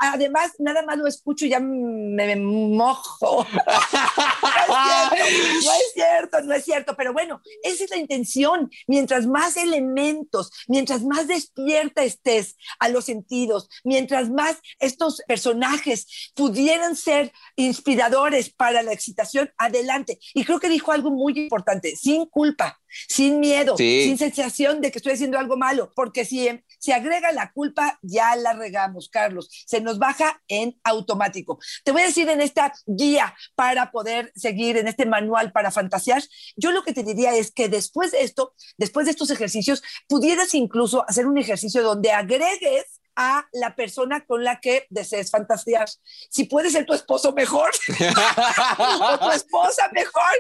además, 0.00 0.50
nada 0.58 0.82
más 0.82 0.98
lo 0.98 1.06
escucho 1.06 1.46
y 1.46 1.50
ya 1.50 1.60
me, 1.60 2.36
mojo. 2.36 3.46
no 4.68 5.12
es 5.14 5.92
cierto, 5.94 6.40
no 6.42 6.52
es 6.52 6.64
cierto, 6.64 6.94
pero 6.96 7.12
bueno, 7.12 7.40
esa 7.62 7.84
es 7.84 7.90
la 7.90 7.96
intención. 7.96 8.70
Mientras 8.88 9.26
más 9.26 9.56
elementos, 9.56 10.50
mientras 10.66 11.04
más 11.04 11.28
despierta 11.28 12.02
estés 12.02 12.56
a 12.80 12.88
los 12.88 13.04
sentidos, 13.04 13.68
mientras 13.84 14.30
más 14.30 14.56
estos 14.80 15.22
personajes 15.26 16.32
pudieran 16.34 16.96
ser 16.96 17.32
inspiradores 17.56 18.52
para 18.52 18.82
la 18.82 18.92
excitación, 18.92 19.50
adelante. 19.56 20.18
Y 20.34 20.44
creo 20.44 20.60
que 20.60 20.68
dijo 20.68 20.92
algo 20.92 21.10
muy 21.10 21.38
importante, 21.38 21.94
sin 21.96 22.26
culpa 22.26 22.82
sin 23.08 23.40
miedo, 23.40 23.76
sin 23.76 24.18
sensación 24.18 24.80
de 24.80 24.91
que 24.92 24.98
estoy 24.98 25.14
haciendo 25.14 25.38
algo 25.38 25.57
malo, 25.57 25.92
porque 25.96 26.24
si 26.24 26.48
se 26.78 26.92
agrega 26.92 27.33
la 27.33 27.50
culpa, 27.52 27.98
ya 28.02 28.37
la 28.37 28.52
regamos, 28.52 29.09
Carlos, 29.09 29.48
se 29.66 29.81
nos 29.81 29.98
baja 29.98 30.40
en 30.46 30.78
automático. 30.85 31.59
Te 31.85 31.90
voy 31.90 32.02
a 32.02 32.07
decir 32.07 32.28
en 32.28 32.40
esta 32.40 32.72
guía 32.87 33.35
para 33.57 33.90
poder 33.90 34.33
seguir, 34.37 34.76
en 34.76 34.87
este 34.87 35.07
manual 35.07 35.50
para 35.50 35.72
fantasear, 35.72 36.22
yo 36.57 36.70
lo 36.70 36.85
que 36.85 36.92
te 36.92 37.02
diría 37.02 37.35
es 37.35 37.50
que 37.50 37.68
después 37.68 38.12
de 38.12 38.22
esto, 38.22 38.55
después 38.78 39.07
de 39.07 39.12
estos 39.12 39.31
ejercicios, 39.31 39.83
pudieras 40.09 40.55
incluso 40.55 41.05
hacer 41.09 41.26
un 41.26 41.38
ejercicio 41.38 41.83
donde 41.83 42.12
agregues 42.12 43.01
a 43.16 43.46
la 43.53 43.75
persona 43.75 44.25
con 44.25 44.44
la 44.44 44.61
que 44.61 44.87
desees 44.90 45.31
fantasear. 45.31 45.88
Si 46.31 46.44
puede 46.44 46.70
ser 46.70 46.87
tu 46.87 46.94
esposo 46.94 47.33
mejor 47.33 47.70
o 48.88 49.18
tu 49.18 49.31
esposa 49.31 49.90
mejor. 49.92 50.33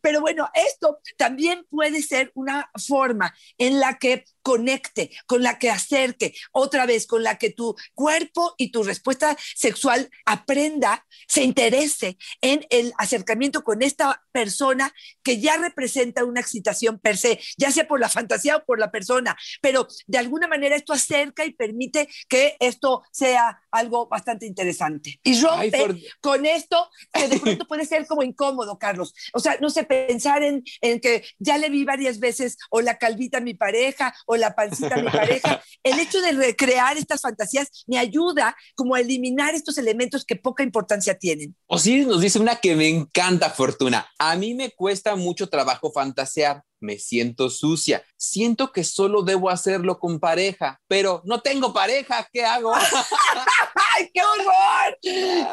Pero 0.00 0.20
bueno, 0.20 0.50
esto 0.54 0.98
también 1.16 1.66
puede 1.70 2.02
ser 2.02 2.30
una 2.34 2.70
forma 2.86 3.34
en 3.58 3.80
la 3.80 3.98
que 3.98 4.24
conecte, 4.44 5.10
con 5.26 5.42
la 5.42 5.58
que 5.58 5.70
acerque, 5.70 6.34
otra 6.52 6.84
vez, 6.84 7.06
con 7.06 7.22
la 7.22 7.38
que 7.38 7.50
tu 7.50 7.74
cuerpo 7.94 8.54
y 8.58 8.70
tu 8.70 8.84
respuesta 8.84 9.36
sexual 9.56 10.10
aprenda, 10.26 11.06
se 11.26 11.42
interese 11.42 12.18
en 12.42 12.64
el 12.68 12.92
acercamiento 12.98 13.64
con 13.64 13.82
esta 13.82 14.22
persona 14.32 14.92
que 15.22 15.40
ya 15.40 15.56
representa 15.56 16.24
una 16.24 16.40
excitación 16.40 16.98
per 16.98 17.16
se, 17.16 17.40
ya 17.56 17.70
sea 17.70 17.88
por 17.88 18.00
la 18.00 18.10
fantasía 18.10 18.58
o 18.58 18.64
por 18.66 18.78
la 18.78 18.90
persona, 18.90 19.34
pero 19.62 19.88
de 20.06 20.18
alguna 20.18 20.46
manera 20.46 20.76
esto 20.76 20.92
acerca 20.92 21.46
y 21.46 21.54
permite 21.54 22.08
que 22.28 22.56
esto 22.60 23.02
sea 23.12 23.62
algo 23.70 24.08
bastante 24.08 24.44
interesante. 24.44 25.18
Y 25.22 25.40
rompe 25.40 26.04
con 26.20 26.44
esto 26.44 26.90
que 27.12 27.28
de 27.28 27.38
pronto 27.40 27.66
puede 27.66 27.86
ser 27.86 28.06
como 28.06 28.22
incómodo, 28.22 28.78
Carlos. 28.78 29.14
O 29.32 29.40
sea, 29.40 29.56
no 29.60 29.70
sé, 29.70 29.84
pensar 29.84 30.42
en, 30.42 30.62
en 30.82 31.00
que 31.00 31.24
ya 31.38 31.56
le 31.56 31.70
vi 31.70 31.84
varias 31.84 32.18
veces 32.18 32.58
o 32.68 32.82
la 32.82 32.98
calvita 32.98 33.38
a 33.38 33.40
mi 33.40 33.54
pareja 33.54 34.14
o 34.26 34.33
o 34.34 34.36
la 34.36 34.54
pancita 34.54 34.96
de 34.96 35.02
mi 35.02 35.10
pareja. 35.10 35.62
El 35.82 35.98
hecho 35.98 36.20
de 36.20 36.32
recrear 36.32 36.96
estas 36.96 37.20
fantasías 37.20 37.84
me 37.86 37.98
ayuda 37.98 38.56
como 38.74 38.94
a 38.94 39.00
eliminar 39.00 39.54
estos 39.54 39.78
elementos 39.78 40.24
que 40.24 40.36
poca 40.36 40.62
importancia 40.62 41.18
tienen. 41.18 41.56
Osiris 41.66 42.06
nos 42.06 42.20
dice 42.20 42.38
una 42.38 42.56
que 42.56 42.76
me 42.76 42.88
encanta, 42.88 43.50
Fortuna. 43.50 44.06
A 44.18 44.36
mí 44.36 44.54
me 44.54 44.70
cuesta 44.70 45.16
mucho 45.16 45.48
trabajo 45.48 45.90
fantasear 45.92 46.62
me 46.84 46.98
siento 46.98 47.50
sucia, 47.50 48.04
siento 48.16 48.70
que 48.70 48.84
solo 48.84 49.22
debo 49.22 49.50
hacerlo 49.50 49.98
con 49.98 50.20
pareja, 50.20 50.80
pero 50.86 51.22
no 51.24 51.40
tengo 51.40 51.72
pareja, 51.72 52.28
¿qué 52.32 52.44
hago? 52.44 52.72
¡Ay, 53.96 54.10
qué 54.12 54.20
horror! 54.20 54.98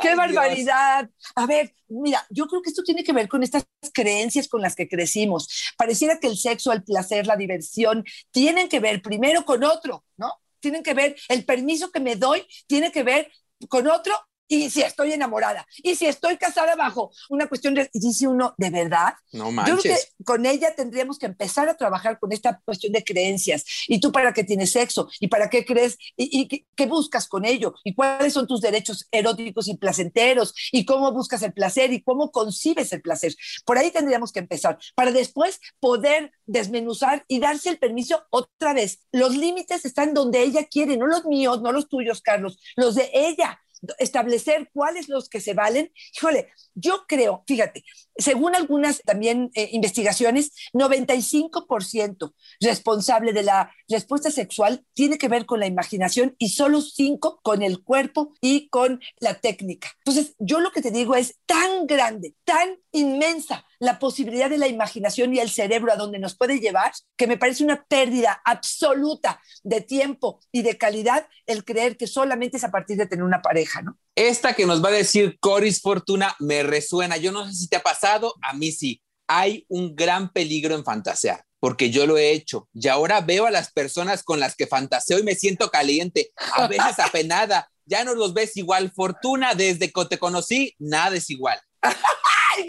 ¡Qué 0.01 0.15
barbaridad! 0.15 1.10
A 1.36 1.45
ver, 1.45 1.73
mira, 1.89 2.25
yo 2.30 2.47
creo 2.47 2.62
que 2.62 2.69
esto 2.69 2.84
tiene 2.84 3.04
que 3.04 3.13
ver 3.13 3.27
con 3.27 3.43
estas 3.43 3.65
creencias 3.93 4.47
con 4.47 4.62
las 4.62 4.75
que 4.75 4.88
crecimos. 4.88 5.73
Pareciera 5.77 6.19
que 6.19 6.27
el 6.27 6.38
sexo, 6.38 6.71
el 6.71 6.84
placer, 6.84 7.27
la 7.27 7.36
diversión 7.36 8.04
tienen 8.32 8.69
que 8.69 8.80
ver 8.80 9.01
primero 9.01 9.45
con 9.45 9.63
otro, 9.63 10.06
¿no? 10.17 10.34
Tienen 10.60 10.84
que 10.84 10.93
ver, 10.93 11.15
el 11.30 11.45
permiso 11.45 11.91
que 11.91 11.99
me 11.99 12.15
doy 12.15 12.45
tiene 12.67 12.91
que 12.91 13.04
ver 13.04 13.32
con 13.67 13.88
otro 13.88 14.13
y 14.52 14.70
si 14.70 14.82
estoy 14.82 15.14
enamorada, 15.14 15.66
y 15.82 15.96
si 15.96 16.06
estoy 16.06 16.38
casada 16.38 16.76
bajo 16.76 17.12
una 17.30 17.48
cuestión 17.48 17.74
de, 17.74 17.90
y 17.94 18.00
dice 18.02 18.28
uno, 18.28 18.54
¿de 18.58 18.70
verdad? 18.70 19.14
No 19.32 19.50
manches. 19.50 19.76
Yo 19.76 19.82
creo 19.82 19.96
que 19.96 20.24
con 20.26 20.46
ella 20.46 20.76
tendríamos 20.76 21.18
que 21.18 21.26
empezar 21.26 21.70
a 21.70 21.78
trabajar 21.78 22.20
con 22.20 22.34
esta 22.34 22.60
cuestión 22.66 22.92
de 22.92 23.02
creencias. 23.02 23.64
¿Y 23.88 24.02
tú 24.02 24.12
para 24.12 24.34
qué 24.34 24.44
tienes 24.44 24.74
sexo? 24.74 25.10
¿Y 25.22 25.30
para 25.30 25.50
qué 25.50 25.64
crees? 25.66 25.98
¿Y, 26.18 26.42
y 26.42 26.66
qué, 26.76 26.86
buscas 26.86 27.30
con 27.30 27.46
ello? 27.46 27.76
¿Y 27.86 27.96
cuáles 27.96 28.34
son 28.34 28.46
tus 28.46 28.60
derechos 28.60 29.08
eróticos 29.12 29.70
y 29.70 29.78
placenteros? 29.78 30.54
¿Y 30.74 30.84
cómo 30.84 31.14
buscas 31.14 31.42
el 31.44 31.54
placer? 31.54 31.94
¿Y 31.94 32.04
cómo 32.04 32.32
concibes 32.32 32.92
el 32.92 33.02
placer? 33.02 33.34
Por 33.64 33.78
ahí 33.78 33.90
tendríamos 33.90 34.34
que 34.34 34.40
empezar, 34.40 34.78
para 34.96 35.12
después 35.12 35.62
poder 35.80 36.34
desmenuzar 36.46 37.24
y 37.30 37.40
darse 37.40 37.70
el 37.70 37.80
permiso 37.80 38.22
otra 38.32 38.74
vez. 38.74 39.00
Los 39.14 39.38
límites 39.38 39.86
están 39.86 40.14
donde 40.14 40.42
ella 40.42 40.66
quiere, 40.66 40.98
no 40.98 41.08
los 41.08 41.24
míos, 41.24 41.62
no 41.62 41.72
los 41.72 41.88
tuyos, 41.88 42.22
Carlos, 42.22 42.60
los 42.76 42.96
de 42.96 43.10
ella 43.14 43.61
establecer 44.00 44.70
cuáles 44.74 45.10
los 45.10 45.30
que 45.30 45.41
se 45.41 45.54
valen. 45.54 45.91
Híjole, 46.15 46.50
yo 46.76 47.06
creo, 47.08 47.44
fíjate, 47.48 47.84
según 48.17 48.56
algunas 48.56 49.02
también 49.04 49.52
eh, 49.54 49.69
investigaciones, 49.71 50.52
95% 50.74 52.34
responsable 52.60 53.34
de 53.34 53.43
la 53.43 53.71
respuesta 53.88 54.32
sexual 54.32 54.86
tiene 54.93 55.17
que 55.17 55.28
ver 55.28 55.45
con 55.45 55.60
la 55.60 55.67
imaginación 55.67 56.36
y 56.38 56.50
solo 56.50 56.82
5 56.82 57.39
con 57.43 57.62
el 57.62 57.84
cuerpo 57.84 58.34
y 58.41 58.69
con 58.69 59.00
la 59.19 59.36
técnica. 59.36 59.89
Entonces, 60.06 60.36
yo 60.39 60.60
lo 60.60 60.71
que 60.71 60.82
te 60.82 60.91
digo 60.91 61.15
es 61.15 61.39
tan 61.45 61.88
grande, 61.88 62.36
tan 62.43 62.78
inmensa 62.91 63.65
la 63.80 63.97
posibilidad 63.97 64.50
de 64.50 64.60
la 64.60 64.67
imaginación 64.67 65.34
y 65.34 65.39
el 65.39 65.50
cerebro 65.50 65.91
a 65.91 65.95
donde 65.95 66.19
nos 66.19 66.38
puede 66.38 66.60
llevar, 66.60 66.91
que 67.17 67.26
me 67.26 67.38
parece 67.38 67.63
una 67.63 67.84
pérdida 67.86 68.39
absoluta 68.45 69.41
de 69.63 69.82
tiempo 69.82 70.39
y 70.52 70.62
de 70.62 70.78
calidad 70.78 71.28
el 71.47 71.65
creer 71.65 71.97
que 71.97 72.08
solamente 72.08 72.58
es 72.58 72.63
a 72.63 72.71
partir 72.71 72.97
de 72.97 73.08
tener 73.08 73.24
una 73.24 73.41
pareja, 73.41 73.82
¿no? 73.82 73.97
Esta 74.15 74.54
que 74.54 74.65
nos 74.65 74.84
va 74.84 74.89
a 74.89 74.93
decir 74.93 75.38
Coris 75.39 75.82
Fortuna 75.82 76.36
me 76.39 76.63
resuena. 76.63 77.17
Yo 77.17 77.32
no 77.32 77.47
sé 77.47 77.54
si 77.54 77.67
te 77.67 77.78
ha 77.78 77.84
pasado, 77.84 78.36
a 78.41 78.54
mí 78.54 78.71
sí. 78.71 79.02
Hay 79.28 79.65
un 79.69 79.95
gran 79.95 80.32
peligro 80.32 80.76
en 80.76 80.84
fantasear 80.84 81.45
porque 81.62 81.91
yo 81.91 82.08
lo 82.08 82.17
he 82.17 82.32
hecho 82.32 82.67
y 82.74 82.88
ahora 82.88 83.21
veo 83.21 83.45
a 83.45 83.52
las 83.52 83.71
personas 83.71 84.24
con 84.24 84.39
las 84.39 84.56
que 84.56 84.65
fantaseo 84.65 85.19
y 85.19 85.24
me 85.24 85.36
siento 85.36 85.69
caliente, 85.69 86.32
a 86.54 86.67
veces 86.67 87.00
apenada. 87.00 87.69
Ya 87.86 88.04
no 88.04 88.15
los 88.15 88.34
ves 88.34 88.58
igual. 88.58 88.91
Fortuna, 88.91 89.54
desde 89.54 89.91
que 89.91 90.06
te 90.06 90.17
conocí, 90.17 90.76
nada 90.80 91.15
es 91.15 91.30
igual. 91.30 91.60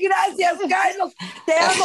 Gracias, 0.00 0.54
Carlos, 0.68 1.12
te 1.46 1.54
amo. 1.54 1.84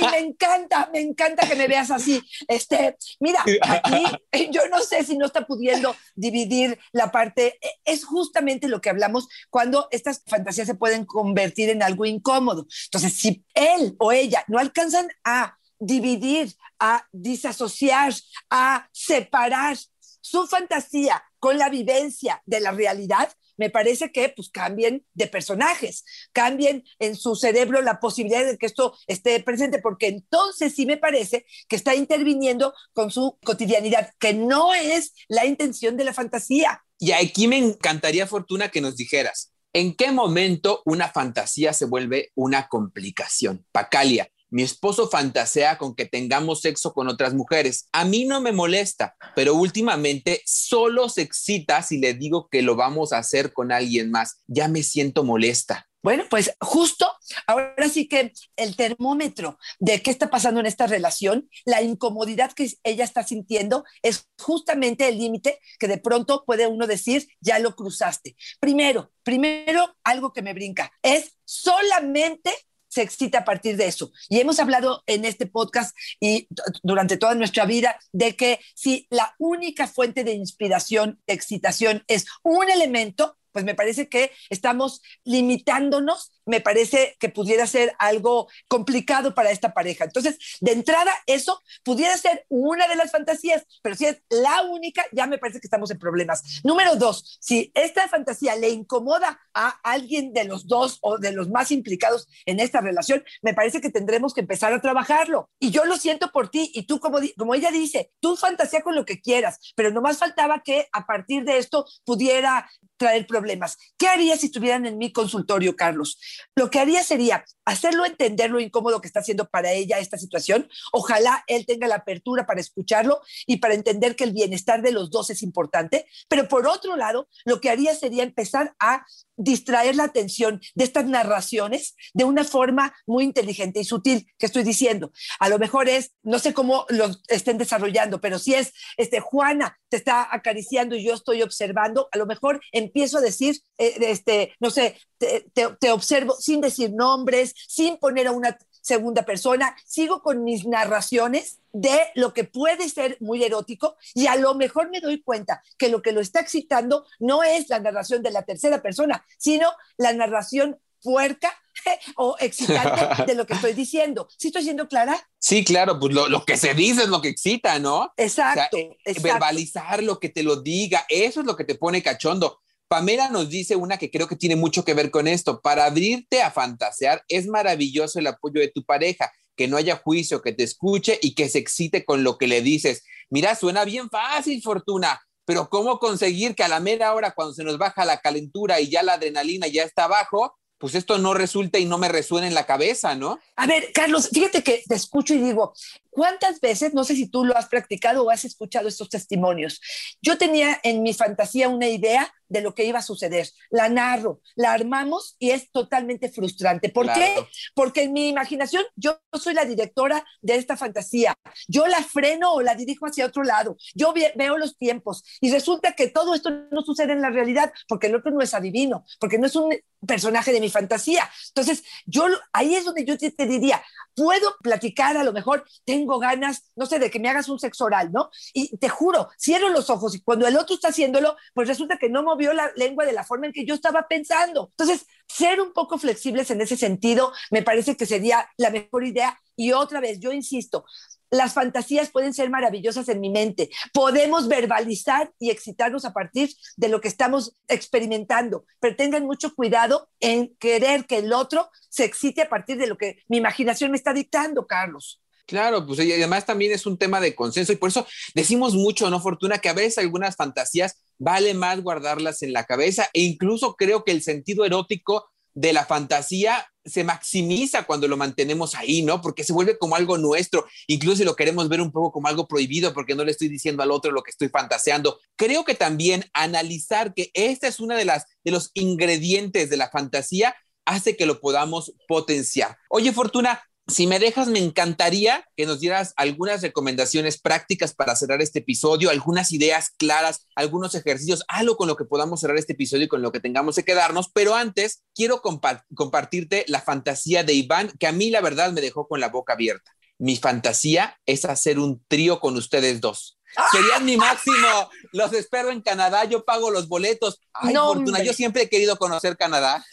Y 0.00 0.04
me 0.10 0.18
encanta, 0.18 0.90
me 0.92 1.00
encanta 1.00 1.46
que 1.46 1.54
me 1.54 1.68
veas 1.68 1.90
así. 1.90 2.22
Este, 2.46 2.96
mira, 3.20 3.44
aquí 3.62 4.50
yo 4.50 4.68
no 4.68 4.80
sé 4.80 5.04
si 5.04 5.16
no 5.16 5.26
está 5.26 5.46
pudiendo 5.46 5.94
dividir 6.14 6.78
la 6.92 7.10
parte, 7.10 7.58
es 7.84 8.04
justamente 8.04 8.68
lo 8.68 8.80
que 8.80 8.90
hablamos 8.90 9.28
cuando 9.50 9.88
estas 9.90 10.22
fantasías 10.26 10.66
se 10.66 10.74
pueden 10.74 11.04
convertir 11.04 11.70
en 11.70 11.82
algo 11.82 12.04
incómodo. 12.04 12.66
Entonces, 12.86 13.14
si 13.14 13.44
él 13.54 13.96
o 13.98 14.12
ella 14.12 14.44
no 14.48 14.58
alcanzan 14.58 15.08
a 15.24 15.58
dividir, 15.78 16.54
a 16.78 17.06
disasociar, 17.12 18.12
a 18.50 18.88
separar 18.92 19.76
su 20.20 20.46
fantasía 20.46 21.22
con 21.38 21.56
la 21.58 21.68
vivencia 21.68 22.42
de 22.46 22.60
la 22.60 22.72
realidad, 22.72 23.32
me 23.58 23.68
parece 23.68 24.10
que 24.10 24.30
pues 24.30 24.48
cambien 24.48 25.04
de 25.12 25.26
personajes, 25.26 26.04
cambien 26.32 26.84
en 26.98 27.16
su 27.16 27.36
cerebro 27.36 27.82
la 27.82 28.00
posibilidad 28.00 28.46
de 28.46 28.56
que 28.56 28.66
esto 28.66 28.96
esté 29.06 29.38
presente, 29.42 29.80
porque 29.80 30.08
entonces 30.08 30.74
sí 30.74 30.86
me 30.86 30.96
parece 30.96 31.44
que 31.68 31.76
está 31.76 31.94
interviniendo 31.94 32.72
con 32.94 33.10
su 33.10 33.38
cotidianidad, 33.44 34.12
que 34.18 34.32
no 34.32 34.72
es 34.72 35.12
la 35.28 35.44
intención 35.44 35.96
de 35.96 36.04
la 36.04 36.14
fantasía. 36.14 36.82
Y 36.98 37.12
aquí 37.12 37.46
me 37.46 37.58
encantaría, 37.58 38.26
Fortuna, 38.26 38.70
que 38.70 38.80
nos 38.80 38.96
dijeras, 38.96 39.52
¿en 39.72 39.94
qué 39.94 40.10
momento 40.10 40.82
una 40.84 41.08
fantasía 41.08 41.72
se 41.72 41.84
vuelve 41.84 42.32
una 42.34 42.68
complicación? 42.68 43.66
Pacalia, 43.72 44.30
mi 44.50 44.62
esposo 44.62 45.08
fantasea 45.08 45.78
con 45.78 45.94
que 45.94 46.06
tengamos 46.06 46.60
sexo 46.60 46.92
con 46.92 47.08
otras 47.08 47.34
mujeres. 47.34 47.88
A 47.92 48.04
mí 48.04 48.24
no 48.24 48.40
me 48.40 48.52
molesta, 48.52 49.16
pero 49.34 49.54
últimamente 49.54 50.42
solo 50.46 51.08
se 51.08 51.22
excita 51.22 51.82
si 51.82 51.98
le 51.98 52.14
digo 52.14 52.48
que 52.50 52.62
lo 52.62 52.76
vamos 52.76 53.12
a 53.12 53.18
hacer 53.18 53.52
con 53.52 53.72
alguien 53.72 54.10
más. 54.10 54.42
Ya 54.46 54.68
me 54.68 54.82
siento 54.82 55.24
molesta. 55.24 55.88
Bueno, 56.00 56.24
pues 56.30 56.54
justo 56.60 57.10
ahora 57.46 57.88
sí 57.88 58.06
que 58.06 58.32
el 58.56 58.76
termómetro 58.76 59.58
de 59.80 60.00
qué 60.00 60.12
está 60.12 60.30
pasando 60.30 60.60
en 60.60 60.66
esta 60.66 60.86
relación, 60.86 61.50
la 61.64 61.82
incomodidad 61.82 62.52
que 62.52 62.72
ella 62.84 63.04
está 63.04 63.24
sintiendo 63.24 63.84
es 64.02 64.28
justamente 64.40 65.08
el 65.08 65.18
límite 65.18 65.58
que 65.78 65.88
de 65.88 65.98
pronto 65.98 66.44
puede 66.46 66.68
uno 66.68 66.86
decir, 66.86 67.26
ya 67.40 67.58
lo 67.58 67.74
cruzaste. 67.74 68.36
Primero, 68.60 69.10
primero 69.24 69.96
algo 70.04 70.32
que 70.32 70.42
me 70.42 70.54
brinca, 70.54 70.92
es 71.02 71.36
solamente 71.44 72.52
se 72.88 73.02
excita 73.02 73.38
a 73.38 73.44
partir 73.44 73.76
de 73.76 73.86
eso. 73.86 74.12
Y 74.28 74.40
hemos 74.40 74.60
hablado 74.60 75.02
en 75.06 75.24
este 75.24 75.46
podcast 75.46 75.96
y 76.20 76.48
durante 76.82 77.16
toda 77.16 77.34
nuestra 77.34 77.64
vida 77.64 77.98
de 78.12 78.36
que 78.36 78.60
si 78.74 79.06
la 79.10 79.34
única 79.38 79.86
fuente 79.86 80.24
de 80.24 80.32
inspiración, 80.32 81.20
de 81.26 81.34
excitación 81.34 82.04
es 82.08 82.26
un 82.42 82.68
elemento, 82.70 83.37
pues 83.58 83.64
me 83.64 83.74
parece 83.74 84.08
que 84.08 84.30
estamos 84.50 85.02
limitándonos, 85.24 86.30
me 86.46 86.60
parece 86.60 87.16
que 87.18 87.28
pudiera 87.28 87.66
ser 87.66 87.92
algo 87.98 88.46
complicado 88.68 89.34
para 89.34 89.50
esta 89.50 89.74
pareja. 89.74 90.04
Entonces, 90.04 90.38
de 90.60 90.70
entrada, 90.70 91.12
eso 91.26 91.60
pudiera 91.82 92.16
ser 92.16 92.46
una 92.48 92.86
de 92.86 92.94
las 92.94 93.10
fantasías, 93.10 93.66
pero 93.82 93.96
si 93.96 94.06
es 94.06 94.22
la 94.30 94.62
única, 94.62 95.04
ya 95.10 95.26
me 95.26 95.38
parece 95.38 95.58
que 95.58 95.66
estamos 95.66 95.90
en 95.90 95.98
problemas. 95.98 96.60
Número 96.62 96.94
dos, 96.94 97.36
si 97.40 97.72
esta 97.74 98.06
fantasía 98.06 98.54
le 98.54 98.68
incomoda 98.68 99.40
a 99.54 99.70
alguien 99.82 100.32
de 100.32 100.44
los 100.44 100.68
dos 100.68 100.98
o 101.00 101.18
de 101.18 101.32
los 101.32 101.50
más 101.50 101.72
implicados 101.72 102.28
en 102.46 102.60
esta 102.60 102.80
relación, 102.80 103.24
me 103.42 103.54
parece 103.54 103.80
que 103.80 103.90
tendremos 103.90 104.34
que 104.34 104.42
empezar 104.42 104.72
a 104.72 104.80
trabajarlo. 104.80 105.50
Y 105.58 105.72
yo 105.72 105.84
lo 105.84 105.96
siento 105.96 106.30
por 106.30 106.48
ti, 106.48 106.70
y 106.74 106.84
tú, 106.84 107.00
como, 107.00 107.18
como 107.36 107.56
ella 107.56 107.72
dice, 107.72 108.12
tú 108.20 108.36
fantasía 108.36 108.82
con 108.82 108.94
lo 108.94 109.04
que 109.04 109.20
quieras, 109.20 109.58
pero 109.74 109.90
nomás 109.90 110.18
faltaba 110.18 110.62
que 110.64 110.86
a 110.92 111.06
partir 111.06 111.42
de 111.42 111.58
esto 111.58 111.86
pudiera 112.04 112.70
traer 112.98 113.26
problemas. 113.26 113.76
¿Qué 113.96 114.08
haría 114.08 114.36
si 114.36 114.46
estuvieran 114.46 114.84
en 114.86 114.98
mi 114.98 115.12
consultorio, 115.12 115.76
Carlos? 115.76 116.18
Lo 116.54 116.70
que 116.70 116.80
haría 116.80 117.02
sería 117.02 117.44
hacerlo 117.64 118.04
entender 118.04 118.50
lo 118.50 118.60
incómodo 118.60 119.00
que 119.00 119.06
está 119.06 119.20
haciendo 119.20 119.48
para 119.48 119.72
ella 119.72 119.98
esta 119.98 120.18
situación. 120.18 120.68
Ojalá 120.92 121.44
él 121.46 121.66
tenga 121.66 121.86
la 121.86 121.96
apertura 121.96 122.46
para 122.46 122.60
escucharlo 122.60 123.20
y 123.46 123.58
para 123.58 123.74
entender 123.74 124.16
que 124.16 124.24
el 124.24 124.32
bienestar 124.32 124.82
de 124.82 124.92
los 124.92 125.10
dos 125.10 125.30
es 125.30 125.42
importante. 125.42 126.06
Pero 126.28 126.48
por 126.48 126.66
otro 126.66 126.96
lado, 126.96 127.28
lo 127.44 127.60
que 127.60 127.70
haría 127.70 127.94
sería 127.94 128.22
empezar 128.22 128.74
a 128.78 129.06
distraer 129.38 129.94
la 129.96 130.04
atención 130.04 130.60
de 130.74 130.84
estas 130.84 131.06
narraciones 131.06 131.94
de 132.12 132.24
una 132.24 132.44
forma 132.44 132.94
muy 133.06 133.24
inteligente 133.24 133.80
y 133.80 133.84
sutil 133.84 134.26
que 134.36 134.46
estoy 134.46 134.64
diciendo. 134.64 135.12
A 135.38 135.48
lo 135.48 135.58
mejor 135.58 135.88
es, 135.88 136.12
no 136.22 136.38
sé 136.38 136.52
cómo 136.52 136.86
lo 136.88 137.10
estén 137.28 137.56
desarrollando, 137.56 138.20
pero 138.20 138.38
si 138.38 138.54
es, 138.54 138.72
este, 138.96 139.20
Juana 139.20 139.78
te 139.88 139.96
está 139.96 140.28
acariciando 140.30 140.96
y 140.96 141.04
yo 141.04 141.14
estoy 141.14 141.42
observando, 141.42 142.08
a 142.12 142.18
lo 142.18 142.26
mejor 142.26 142.60
empiezo 142.88 143.18
a 143.18 143.20
decir, 143.20 143.60
eh, 143.78 143.94
este, 144.00 144.54
no 144.60 144.70
sé, 144.70 144.98
te, 145.18 145.44
te 145.52 145.90
observo 145.90 146.34
sin 146.34 146.60
decir 146.60 146.92
nombres, 146.92 147.54
sin 147.68 147.98
poner 147.98 148.26
a 148.26 148.32
una 148.32 148.58
segunda 148.88 149.24
persona, 149.24 149.76
sigo 149.86 150.22
con 150.22 150.42
mis 150.42 150.66
narraciones 150.66 151.58
de 151.72 152.00
lo 152.14 152.32
que 152.32 152.44
puede 152.44 152.88
ser 152.88 153.18
muy 153.20 153.44
erótico 153.44 153.96
y 154.14 154.26
a 154.26 154.36
lo 154.36 154.54
mejor 154.54 154.90
me 154.90 155.00
doy 155.00 155.22
cuenta 155.22 155.62
que 155.76 155.90
lo 155.90 156.00
que 156.00 156.12
lo 156.12 156.20
está 156.20 156.40
excitando 156.40 157.04
no 157.18 157.42
es 157.44 157.68
la 157.68 157.80
narración 157.80 158.22
de 158.22 158.30
la 158.30 158.42
tercera 158.42 158.82
persona, 158.82 159.24
sino 159.36 159.70
la 159.98 160.12
narración 160.14 160.78
puerca 161.02 161.52
o 162.16 162.36
excitante 162.40 163.24
de 163.26 163.34
lo 163.34 163.46
que 163.46 163.54
estoy 163.54 163.74
diciendo. 163.74 164.28
¿Sí 164.36 164.48
estoy 164.48 164.64
siendo 164.64 164.88
clara? 164.88 165.28
Sí, 165.38 165.64
claro, 165.64 166.00
pues 166.00 166.14
lo, 166.14 166.44
que 166.44 166.56
se 166.56 166.74
dice 166.74 167.02
es 167.02 167.08
lo 167.08 167.20
que 167.20 167.28
excita, 167.28 167.78
¿no? 167.78 168.12
Exacto, 168.16 168.76
exacto. 168.76 169.22
Verbalizar 169.22 170.02
lo 170.02 170.18
que 170.18 170.30
te 170.30 170.42
lo 170.42 170.56
diga, 170.56 171.04
eso 171.08 171.40
es 171.40 171.46
lo 171.46 171.56
que 171.56 171.64
te 171.64 171.76
pone 171.76 172.02
cachondo. 172.02 172.60
Pamela 172.88 173.28
nos 173.28 173.50
dice 173.50 173.76
una 173.76 173.98
que 173.98 174.10
creo 174.10 174.26
que 174.26 174.36
tiene 174.36 174.56
mucho 174.56 174.84
que 174.84 174.94
ver 174.94 175.10
con 175.10 175.28
esto. 175.28 175.60
Para 175.60 175.84
abrirte 175.84 176.42
a 176.42 176.50
fantasear 176.50 177.22
es 177.28 177.46
maravilloso 177.46 178.18
el 178.18 178.26
apoyo 178.26 178.60
de 178.60 178.68
tu 178.68 178.84
pareja, 178.84 179.30
que 179.56 179.68
no 179.68 179.76
haya 179.76 179.96
juicio, 179.96 180.40
que 180.40 180.52
te 180.52 180.64
escuche 180.64 181.18
y 181.20 181.34
que 181.34 181.48
se 181.48 181.58
excite 181.58 182.04
con 182.04 182.24
lo 182.24 182.38
que 182.38 182.46
le 182.46 182.62
dices. 182.62 183.04
Mira, 183.28 183.54
suena 183.54 183.84
bien 183.84 184.08
fácil, 184.08 184.62
Fortuna, 184.62 185.20
pero 185.44 185.68
¿cómo 185.68 185.98
conseguir 185.98 186.54
que 186.54 186.62
a 186.62 186.68
la 186.68 186.80
media 186.80 187.12
hora, 187.12 187.32
cuando 187.32 187.52
se 187.52 187.64
nos 187.64 187.76
baja 187.76 188.04
la 188.04 188.20
calentura 188.20 188.80
y 188.80 188.88
ya 188.88 189.02
la 189.02 189.14
adrenalina 189.14 189.66
ya 189.66 189.82
está 189.82 190.04
abajo, 190.04 190.54
pues 190.78 190.94
esto 190.94 191.18
no 191.18 191.34
resulta 191.34 191.78
y 191.78 191.84
no 191.84 191.98
me 191.98 192.08
resuena 192.08 192.46
en 192.46 192.54
la 192.54 192.66
cabeza, 192.66 193.14
¿no? 193.14 193.38
A 193.56 193.66
ver, 193.66 193.90
Carlos, 193.92 194.28
fíjate 194.32 194.62
que 194.62 194.82
te 194.86 194.94
escucho 194.94 195.34
y 195.34 195.38
digo, 195.38 195.74
¿cuántas 196.18 196.60
veces, 196.60 196.94
no 196.94 197.04
sé 197.04 197.14
si 197.14 197.28
tú 197.28 197.44
lo 197.44 197.56
has 197.56 197.68
practicado 197.68 198.24
o 198.24 198.30
has 198.30 198.44
escuchado 198.44 198.88
estos 198.88 199.08
testimonios? 199.08 199.80
Yo 200.20 200.36
tenía 200.36 200.80
en 200.82 201.04
mi 201.04 201.14
fantasía 201.14 201.68
una 201.68 201.86
idea 201.86 202.34
de 202.48 202.60
lo 202.60 202.74
que 202.74 202.84
iba 202.84 202.98
a 202.98 203.02
suceder. 203.02 203.48
La 203.70 203.88
narro, 203.88 204.40
la 204.56 204.72
armamos 204.72 205.36
y 205.38 205.50
es 205.50 205.70
totalmente 205.70 206.28
frustrante. 206.28 206.88
¿Por 206.88 207.12
qué? 207.12 207.36
Porque 207.74 208.04
en 208.04 208.12
mi 208.12 208.28
imaginación 208.28 208.82
yo 208.96 209.20
soy 209.32 209.54
la 209.54 209.64
directora 209.64 210.24
de 210.40 210.56
esta 210.56 210.76
fantasía. 210.76 211.34
Yo 211.68 211.86
la 211.86 212.02
freno 212.02 212.52
o 212.52 212.62
la 212.62 212.74
dirijo 212.74 213.06
hacia 213.06 213.26
otro 213.26 213.44
lado. 213.44 213.76
Yo 213.94 214.12
veo 214.34 214.58
los 214.58 214.76
tiempos 214.76 215.22
y 215.40 215.52
resulta 215.52 215.92
que 215.92 216.08
todo 216.08 216.34
esto 216.34 216.50
no 216.72 216.82
sucede 216.82 217.12
en 217.12 217.22
la 217.22 217.30
realidad 217.30 217.72
porque 217.86 218.08
el 218.08 218.16
otro 218.16 218.32
no 218.32 218.40
es 218.40 218.54
adivino, 218.54 219.04
porque 219.20 219.38
no 219.38 219.46
es 219.46 219.54
un 219.54 219.72
personaje 220.06 220.52
de 220.52 220.60
mi 220.60 220.70
fantasía. 220.70 221.28
Entonces, 221.48 221.84
yo 222.06 222.26
ahí 222.52 222.74
es 222.74 222.84
donde 222.84 223.04
yo 223.04 223.16
te, 223.18 223.30
te 223.30 223.46
diría, 223.46 223.82
puedo 224.14 224.56
platicar, 224.62 225.16
a 225.16 225.24
lo 225.24 225.32
mejor 225.32 225.64
tengo 225.84 226.07
ganas, 226.16 226.70
no 226.76 226.86
sé, 226.86 226.98
de 226.98 227.10
que 227.10 227.20
me 227.20 227.28
hagas 227.28 227.50
un 227.50 227.58
sexo 227.58 227.84
oral, 227.84 228.10
¿no? 228.10 228.30
Y 228.54 228.78
te 228.78 228.88
juro, 228.88 229.28
cierro 229.38 229.68
los 229.68 229.90
ojos 229.90 230.14
y 230.14 230.22
cuando 230.22 230.46
el 230.46 230.56
otro 230.56 230.74
está 230.74 230.88
haciéndolo, 230.88 231.36
pues 231.52 231.68
resulta 231.68 231.98
que 231.98 232.08
no 232.08 232.22
movió 232.22 232.54
la 232.54 232.72
lengua 232.76 233.04
de 233.04 233.12
la 233.12 233.24
forma 233.24 233.46
en 233.46 233.52
que 233.52 233.66
yo 233.66 233.74
estaba 233.74 234.08
pensando. 234.08 234.68
Entonces, 234.70 235.06
ser 235.26 235.60
un 235.60 235.74
poco 235.74 235.98
flexibles 235.98 236.50
en 236.50 236.62
ese 236.62 236.78
sentido 236.78 237.32
me 237.50 237.62
parece 237.62 237.96
que 237.96 238.06
sería 238.06 238.48
la 238.56 238.70
mejor 238.70 239.04
idea. 239.04 239.38
Y 239.54 239.72
otra 239.72 240.00
vez, 240.00 240.20
yo 240.20 240.32
insisto, 240.32 240.84
las 241.30 241.52
fantasías 241.52 242.10
pueden 242.10 242.32
ser 242.32 242.50
maravillosas 242.50 243.08
en 243.08 243.20
mi 243.20 243.30
mente. 243.30 243.70
Podemos 243.92 244.48
verbalizar 244.48 245.32
y 245.38 245.50
excitarnos 245.50 246.04
a 246.04 246.12
partir 246.12 246.50
de 246.76 246.88
lo 246.88 247.00
que 247.00 247.08
estamos 247.08 247.56
experimentando, 247.68 248.64
pero 248.80 248.96
tengan 248.96 249.24
mucho 249.24 249.54
cuidado 249.54 250.08
en 250.20 250.54
querer 250.56 251.06
que 251.06 251.18
el 251.18 251.32
otro 251.32 251.70
se 251.88 252.04
excite 252.04 252.42
a 252.42 252.48
partir 252.48 252.78
de 252.78 252.86
lo 252.86 252.96
que 252.96 253.22
mi 253.28 253.38
imaginación 253.38 253.90
me 253.90 253.96
está 253.96 254.12
dictando, 254.12 254.66
Carlos. 254.66 255.20
Claro, 255.48 255.86
pues 255.86 255.98
y 256.00 256.12
además 256.12 256.44
también 256.44 256.72
es 256.72 256.84
un 256.84 256.98
tema 256.98 257.22
de 257.22 257.34
consenso 257.34 257.72
y 257.72 257.76
por 257.76 257.88
eso 257.88 258.06
decimos 258.34 258.74
mucho, 258.74 259.08
¿no, 259.08 259.18
Fortuna? 259.18 259.60
Que 259.60 259.70
a 259.70 259.72
veces 259.72 259.96
algunas 259.96 260.36
fantasías 260.36 261.02
vale 261.16 261.54
más 261.54 261.80
guardarlas 261.80 262.42
en 262.42 262.52
la 262.52 262.66
cabeza 262.66 263.08
e 263.14 263.22
incluso 263.22 263.74
creo 263.74 264.04
que 264.04 264.12
el 264.12 264.22
sentido 264.22 264.66
erótico 264.66 265.30
de 265.54 265.72
la 265.72 265.86
fantasía 265.86 266.66
se 266.84 267.02
maximiza 267.02 267.84
cuando 267.84 268.06
lo 268.08 268.18
mantenemos 268.18 268.74
ahí, 268.74 269.00
¿no? 269.00 269.22
Porque 269.22 269.42
se 269.42 269.54
vuelve 269.54 269.78
como 269.78 269.96
algo 269.96 270.18
nuestro, 270.18 270.66
incluso 270.86 271.16
si 271.16 271.24
lo 271.24 271.34
queremos 271.34 271.70
ver 271.70 271.80
un 271.80 271.92
poco 271.92 272.12
como 272.12 272.28
algo 272.28 272.46
prohibido 272.46 272.92
porque 272.92 273.14
no 273.14 273.24
le 273.24 273.30
estoy 273.30 273.48
diciendo 273.48 273.82
al 273.82 273.90
otro 273.90 274.12
lo 274.12 274.22
que 274.22 274.32
estoy 274.32 274.50
fantaseando. 274.50 275.18
Creo 275.34 275.64
que 275.64 275.74
también 275.74 276.26
analizar 276.34 277.14
que 277.14 277.30
esta 277.32 277.68
es 277.68 277.80
una 277.80 277.96
de 277.96 278.04
las 278.04 278.26
de 278.44 278.50
los 278.50 278.70
ingredientes 278.74 279.70
de 279.70 279.78
la 279.78 279.88
fantasía 279.88 280.54
hace 280.84 281.16
que 281.16 281.26
lo 281.26 281.40
podamos 281.40 281.94
potenciar. 282.06 282.76
Oye, 282.88 283.12
Fortuna, 283.12 283.62
si 283.88 284.06
me 284.06 284.18
dejas, 284.18 284.48
me 284.48 284.58
encantaría 284.58 285.46
que 285.56 285.64
nos 285.64 285.80
dieras 285.80 286.12
algunas 286.16 286.60
recomendaciones 286.60 287.40
prácticas 287.40 287.94
para 287.94 288.14
cerrar 288.16 288.42
este 288.42 288.58
episodio, 288.58 289.08
algunas 289.08 289.50
ideas 289.50 289.90
claras, 289.96 290.46
algunos 290.54 290.94
ejercicios, 290.94 291.42
algo 291.48 291.76
con 291.76 291.88
lo 291.88 291.96
que 291.96 292.04
podamos 292.04 292.40
cerrar 292.40 292.58
este 292.58 292.74
episodio 292.74 293.06
y 293.06 293.08
con 293.08 293.22
lo 293.22 293.32
que 293.32 293.40
tengamos 293.40 293.76
que 293.76 293.84
quedarnos. 293.84 294.30
Pero 294.34 294.54
antes, 294.54 295.02
quiero 295.14 295.40
compartirte 295.40 296.66
la 296.68 296.82
fantasía 296.82 297.44
de 297.44 297.54
Iván, 297.54 297.90
que 297.98 298.06
a 298.06 298.12
mí 298.12 298.30
la 298.30 298.42
verdad 298.42 298.72
me 298.72 298.82
dejó 298.82 299.08
con 299.08 299.20
la 299.20 299.30
boca 299.30 299.54
abierta. 299.54 299.90
Mi 300.18 300.36
fantasía 300.36 301.18
es 301.24 301.46
hacer 301.46 301.78
un 301.78 302.04
trío 302.08 302.40
con 302.40 302.56
ustedes 302.56 303.00
dos. 303.00 303.37
Serían 303.72 304.04
mi 304.04 304.16
máximo. 304.16 304.90
Los 305.12 305.32
espero 305.32 305.70
en 305.70 305.80
Canadá. 305.80 306.24
Yo 306.24 306.44
pago 306.44 306.70
los 306.70 306.88
boletos. 306.88 307.40
Ay, 307.52 307.74
Fortuna, 307.74 308.22
yo 308.22 308.32
siempre 308.32 308.62
he 308.62 308.68
querido 308.68 308.96
conocer 308.96 309.36
Canadá. 309.36 309.84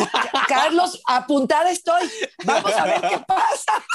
Carlos, 0.47 1.01
apuntada 1.07 1.71
estoy. 1.71 2.09
Vamos 2.43 2.73
a 2.73 2.85
ver 2.85 3.01
qué 3.01 3.19
pasa. 3.27 3.85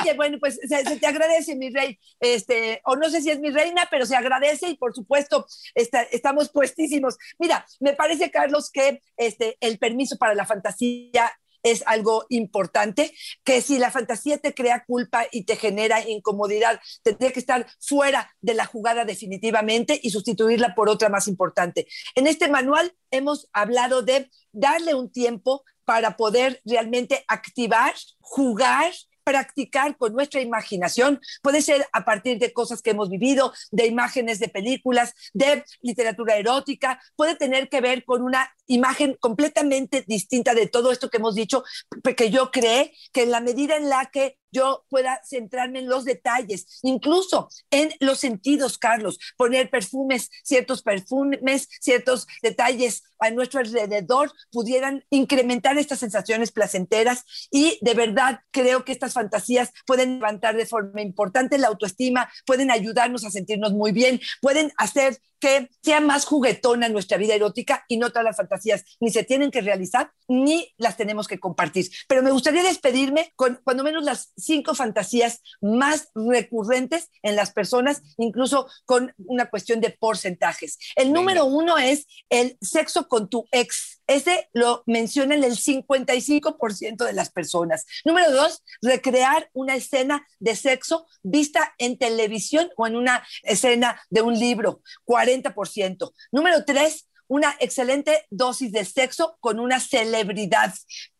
Oye, 0.00 0.14
bueno, 0.14 0.38
pues 0.40 0.58
se, 0.66 0.96
te 0.96 1.06
agradece, 1.06 1.56
mi 1.56 1.70
rey. 1.70 1.98
Este, 2.20 2.80
o 2.84 2.96
no 2.96 3.10
sé 3.10 3.22
si 3.22 3.30
es 3.30 3.40
mi 3.40 3.50
reina, 3.50 3.86
pero 3.90 4.06
se 4.06 4.16
agradece 4.16 4.68
y 4.68 4.76
por 4.76 4.94
supuesto 4.94 5.46
estamos 5.74 6.50
puestísimos. 6.50 7.16
Mira, 7.38 7.66
me 7.80 7.92
parece, 7.92 8.30
Carlos, 8.30 8.70
que 8.70 9.00
este, 9.16 9.56
el 9.60 9.78
permiso 9.78 10.16
para 10.16 10.34
la 10.34 10.46
fantasía 10.46 11.32
es 11.66 11.82
algo 11.86 12.26
importante, 12.28 13.12
que 13.44 13.60
si 13.60 13.78
la 13.78 13.90
fantasía 13.90 14.38
te 14.38 14.54
crea 14.54 14.84
culpa 14.86 15.24
y 15.32 15.44
te 15.44 15.56
genera 15.56 16.08
incomodidad, 16.08 16.80
tendría 17.02 17.32
que 17.32 17.40
estar 17.40 17.66
fuera 17.80 18.30
de 18.40 18.54
la 18.54 18.66
jugada 18.66 19.04
definitivamente 19.04 19.98
y 20.00 20.10
sustituirla 20.10 20.74
por 20.76 20.88
otra 20.88 21.08
más 21.08 21.26
importante. 21.26 21.88
En 22.14 22.28
este 22.28 22.48
manual 22.48 22.94
hemos 23.10 23.48
hablado 23.52 24.02
de 24.02 24.30
darle 24.52 24.94
un 24.94 25.10
tiempo 25.10 25.64
para 25.84 26.16
poder 26.16 26.60
realmente 26.64 27.24
activar, 27.26 27.94
jugar 28.20 28.92
practicar 29.26 29.96
con 29.96 30.12
nuestra 30.14 30.40
imaginación. 30.40 31.20
Puede 31.42 31.60
ser 31.60 31.84
a 31.92 32.04
partir 32.04 32.38
de 32.38 32.52
cosas 32.52 32.80
que 32.80 32.90
hemos 32.90 33.10
vivido, 33.10 33.52
de 33.72 33.86
imágenes 33.86 34.38
de 34.38 34.48
películas, 34.48 35.14
de 35.34 35.64
literatura 35.82 36.36
erótica, 36.36 37.00
puede 37.16 37.34
tener 37.34 37.68
que 37.68 37.80
ver 37.80 38.04
con 38.04 38.22
una 38.22 38.48
imagen 38.66 39.16
completamente 39.20 40.04
distinta 40.06 40.54
de 40.54 40.66
todo 40.66 40.92
esto 40.92 41.10
que 41.10 41.18
hemos 41.18 41.34
dicho, 41.34 41.64
porque 42.02 42.30
yo 42.30 42.50
creo 42.50 42.86
que 43.12 43.22
en 43.22 43.30
la 43.30 43.40
medida 43.40 43.76
en 43.76 43.88
la 43.88 44.06
que 44.06 44.38
yo 44.52 44.84
pueda 44.88 45.20
centrarme 45.24 45.80
en 45.80 45.88
los 45.88 46.04
detalles, 46.04 46.80
incluso 46.82 47.48
en 47.70 47.92
los 48.00 48.18
sentidos, 48.18 48.78
Carlos, 48.78 49.18
poner 49.36 49.70
perfumes, 49.70 50.30
ciertos 50.44 50.82
perfumes, 50.82 51.68
ciertos 51.80 52.26
detalles 52.42 53.02
a 53.18 53.30
nuestro 53.30 53.60
alrededor 53.60 54.32
pudieran 54.50 55.04
incrementar 55.10 55.76
estas 55.78 55.98
sensaciones 55.98 56.52
placenteras. 56.52 57.24
Y 57.50 57.78
de 57.82 57.94
verdad 57.94 58.40
creo 58.50 58.84
que 58.84 58.92
estas 58.92 59.12
fantasías 59.12 59.72
pueden 59.86 60.14
levantar 60.14 60.56
de 60.56 60.66
forma 60.66 61.02
importante 61.02 61.58
la 61.58 61.68
autoestima, 61.68 62.30
pueden 62.46 62.70
ayudarnos 62.70 63.24
a 63.24 63.30
sentirnos 63.30 63.72
muy 63.72 63.92
bien, 63.92 64.20
pueden 64.40 64.72
hacer 64.78 65.18
que 65.40 65.70
sea 65.82 66.00
más 66.00 66.24
juguetona 66.24 66.88
nuestra 66.88 67.18
vida 67.18 67.34
erótica 67.34 67.84
y 67.88 67.96
no 67.96 68.10
todas 68.10 68.24
las 68.24 68.36
fantasías 68.36 68.84
ni 69.00 69.10
se 69.10 69.24
tienen 69.24 69.50
que 69.50 69.60
realizar 69.60 70.10
ni 70.28 70.72
las 70.76 70.96
tenemos 70.96 71.28
que 71.28 71.38
compartir. 71.38 71.90
Pero 72.08 72.22
me 72.22 72.30
gustaría 72.30 72.62
despedirme 72.62 73.32
con 73.36 73.60
cuando 73.64 73.84
menos 73.84 74.04
las 74.04 74.32
cinco 74.36 74.74
fantasías 74.74 75.42
más 75.60 76.10
recurrentes 76.14 77.10
en 77.22 77.36
las 77.36 77.52
personas, 77.52 78.02
incluso 78.16 78.68
con 78.84 79.12
una 79.18 79.46
cuestión 79.46 79.80
de 79.80 79.90
porcentajes. 79.90 80.78
El 80.96 81.12
número 81.12 81.44
uno 81.44 81.78
es 81.78 82.06
el 82.28 82.56
sexo 82.60 83.08
con 83.08 83.28
tu 83.28 83.46
ex. 83.52 83.95
Ese 84.06 84.48
lo 84.52 84.82
mencionan 84.86 85.42
el 85.42 85.56
55% 85.56 87.04
de 87.04 87.12
las 87.12 87.30
personas. 87.30 87.86
Número 88.04 88.30
dos, 88.30 88.62
recrear 88.80 89.50
una 89.52 89.74
escena 89.74 90.26
de 90.38 90.54
sexo 90.54 91.06
vista 91.22 91.74
en 91.78 91.98
televisión 91.98 92.70
o 92.76 92.86
en 92.86 92.96
una 92.96 93.26
escena 93.42 94.00
de 94.10 94.22
un 94.22 94.38
libro, 94.38 94.82
40%. 95.04 96.12
Número 96.30 96.64
tres, 96.64 97.08
una 97.28 97.56
excelente 97.58 98.26
dosis 98.30 98.70
de 98.70 98.84
sexo 98.84 99.36
con 99.40 99.58
una 99.58 99.80
celebridad, 99.80 100.72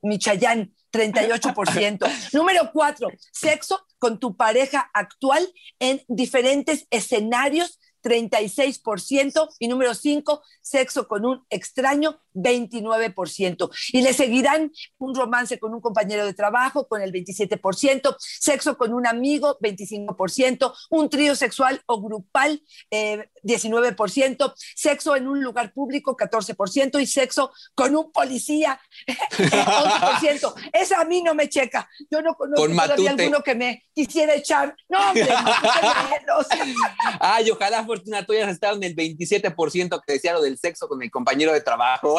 Michayán, 0.03 0.72
38%. 0.92 2.09
Número 2.33 2.70
cuatro, 2.72 3.11
sexo 3.33 3.85
con 3.99 4.20
tu 4.20 4.37
pareja 4.37 4.90
actual 4.94 5.53
en 5.81 6.03
diferentes 6.09 6.87
escenarios 6.90 7.81
36%. 8.07 9.49
Y 9.59 9.68
número 9.68 9.94
5, 9.94 10.42
sexo 10.62 11.09
con 11.09 11.27
un 11.27 11.44
extraño, 11.51 12.20
29%. 12.37 13.70
Y 13.92 14.03
le 14.03 14.12
seguirán 14.12 14.72
un 14.99 15.14
romance 15.14 15.59
con 15.59 15.75
un 15.75 15.81
compañero 15.81 16.25
de 16.25 16.35
trabajo 16.35 16.87
con 16.87 17.03
el 17.03 17.12
27%, 17.12 18.16
sexo 18.18 18.77
con 18.77 18.92
un 18.92 19.07
amigo, 19.07 19.59
25%, 19.61 20.72
un 20.90 21.09
trío 21.09 21.35
sexual 21.35 21.83
o 21.87 22.01
grupal, 22.01 22.62
19%, 22.90 24.46
eh, 24.46 24.53
sexo 24.75 25.16
en 25.16 25.29
un 25.29 25.42
lugar 25.42 25.72
público, 25.72 26.16
14%, 26.16 27.01
y 27.01 27.07
sexo 27.07 27.53
con 27.75 27.96
un 27.96 28.12
policía, 28.12 28.81
11%. 29.07 30.55
Esa 30.72 31.01
a 31.01 31.05
mí 31.05 31.22
no 31.22 31.35
me 31.35 31.49
checa. 31.49 31.88
Yo 32.11 32.22
no 32.22 32.35
conozco 32.35 32.66
todavía 32.66 33.11
alguno 33.11 33.42
que 33.42 33.55
me 33.55 33.85
quisiera 33.94 34.35
echar. 34.35 34.77
No, 34.88 34.99
hombre, 35.09 35.29
Ay, 37.20 37.51
ojalá 37.51 37.85
Fortuna 37.85 38.25
tú 38.25 38.33
hayas 38.33 38.51
estado 38.51 38.77
en 38.77 38.85
el 38.85 38.94
27% 38.94 40.03
que 40.07 40.12
decía 40.12 40.33
lo 40.33 40.42
del 40.42 40.59
sexo 40.59 40.88
con 40.88 41.03
el 41.03 41.11
compañero 41.11 41.53
de 41.53 41.61
trabajo. 41.61 42.18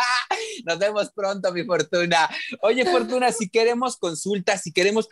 Nos 0.64 0.78
vemos 0.78 1.10
pronto, 1.10 1.52
mi 1.52 1.64
Fortuna. 1.64 2.28
Oye, 2.62 2.84
Fortuna, 2.84 3.32
si 3.32 3.48
queremos 3.48 3.96
consultas, 3.96 4.62
si 4.62 4.72
queremos, 4.72 5.08